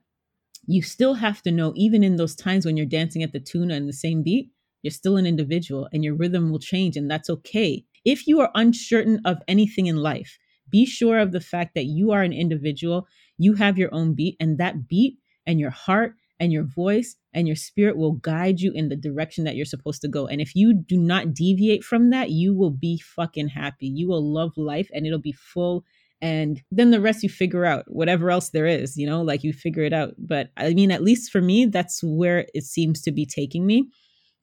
[0.65, 3.71] you still have to know, even in those times when you're dancing at the tune
[3.71, 4.51] and the same beat,
[4.81, 7.85] you're still an individual and your rhythm will change, and that's okay.
[8.05, 10.37] If you are uncertain of anything in life,
[10.73, 13.07] be sure of the fact that you are an individual,
[13.37, 17.47] you have your own beat, and that beat and your heart and your voice and
[17.47, 20.25] your spirit will guide you in the direction that you're supposed to go.
[20.25, 23.87] And if you do not deviate from that, you will be fucking happy.
[23.87, 25.85] You will love life and it'll be full.
[26.21, 29.53] And then the rest you figure out, whatever else there is, you know, like you
[29.53, 30.15] figure it out.
[30.17, 33.89] But I mean, at least for me, that's where it seems to be taking me.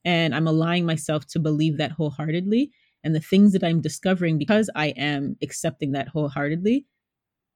[0.05, 2.71] And I'm allowing myself to believe that wholeheartedly.
[3.03, 6.85] And the things that I'm discovering because I am accepting that wholeheartedly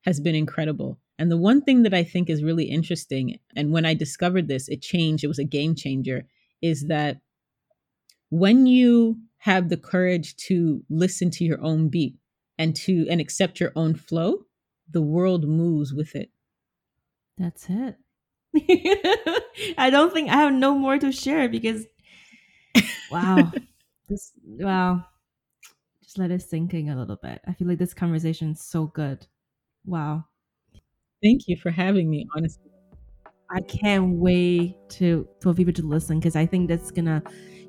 [0.04, 1.00] has been incredible.
[1.18, 4.68] And the one thing that I think is really interesting, and when I discovered this,
[4.68, 6.28] it changed, it was a game changer,
[6.62, 7.22] is that
[8.30, 12.16] when you have the courage to listen to your own beat
[12.58, 14.46] and to and accept your own flow,
[14.90, 16.32] the world moves with it.
[17.38, 17.98] That's it.
[19.78, 21.86] I don't think I have no more to share because
[23.12, 23.52] wow.
[24.10, 25.06] this wow.
[26.18, 27.42] Let it sink in a little bit.
[27.46, 29.28] I feel like this conversation is so good.
[29.86, 30.26] Wow.
[31.24, 32.72] Thank you for having me, honestly.
[33.52, 37.22] I can't wait to for people to listen because I think that's gonna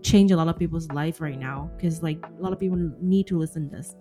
[0.03, 1.71] change a lot of people's life right now.
[1.77, 3.95] Because like a lot of people need to listen to this.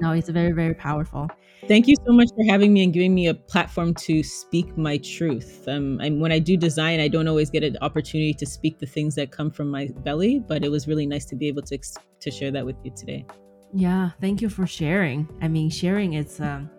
[0.00, 1.28] No, it's very very powerful.
[1.68, 4.96] Thank you so much for having me and giving me a platform to speak my
[4.98, 5.68] truth.
[5.68, 8.86] Um, and when I do design, I don't always get an opportunity to speak the
[8.86, 11.78] things that come from my belly, but it was really nice to be able to
[12.20, 13.24] to share that with you today.
[13.72, 15.28] Yeah, thank you for sharing.
[15.40, 16.70] I mean, sharing is um,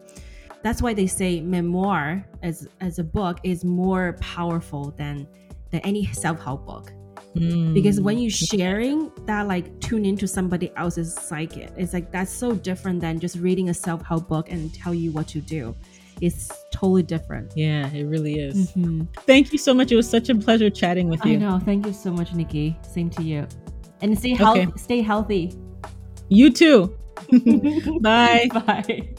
[0.63, 5.27] that's why they say memoir as as a book is more powerful than
[5.71, 6.91] than any self-help book.
[7.35, 7.73] Mm.
[7.73, 12.51] because when you're sharing that like tune into somebody else's psyche it's like that's so
[12.51, 15.75] different than just reading a self-help book and tell you what to do.
[16.21, 17.51] It's totally different.
[17.55, 18.71] Yeah it really is.
[18.73, 19.05] Mm-hmm.
[19.25, 19.91] thank you so much.
[19.91, 21.33] It was such a pleasure chatting with you.
[21.33, 21.59] i know.
[21.59, 22.77] Thank you so much Nike.
[22.83, 23.47] Same to you.
[24.01, 24.71] And stay healthy okay.
[24.77, 25.57] stay healthy
[26.29, 26.95] you too
[28.01, 29.13] bye bye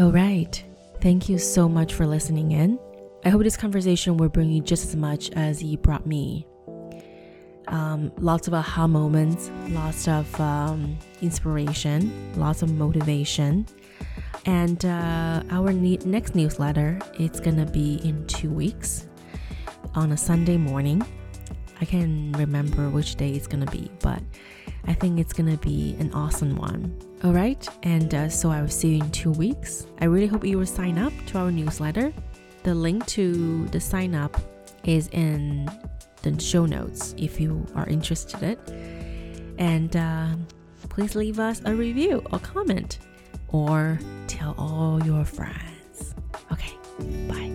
[0.00, 0.64] All right.
[1.02, 2.78] Thank you so much for listening in.
[3.26, 6.46] I hope this conversation will bring you just as much as it brought me.
[7.68, 13.66] Um, lots of aha moments, lots of um, inspiration, lots of motivation.
[14.46, 19.06] And uh, our ne- next newsletter, it's gonna be in two weeks
[19.94, 21.04] on a Sunday morning.
[21.80, 24.22] I can't remember which day it's gonna be, but
[24.86, 26.96] I think it's gonna be an awesome one.
[27.24, 29.86] All right, and uh, so I will see you in two weeks.
[30.00, 32.12] I really hope you will sign up to our newsletter.
[32.62, 34.40] The link to the sign up
[34.84, 35.70] is in
[36.22, 38.58] the show notes if you are interested.
[39.58, 40.28] And uh,
[40.88, 42.98] please leave us a review or comment
[43.48, 46.14] or tell all your friends.
[46.52, 46.74] Okay,
[47.28, 47.50] bye.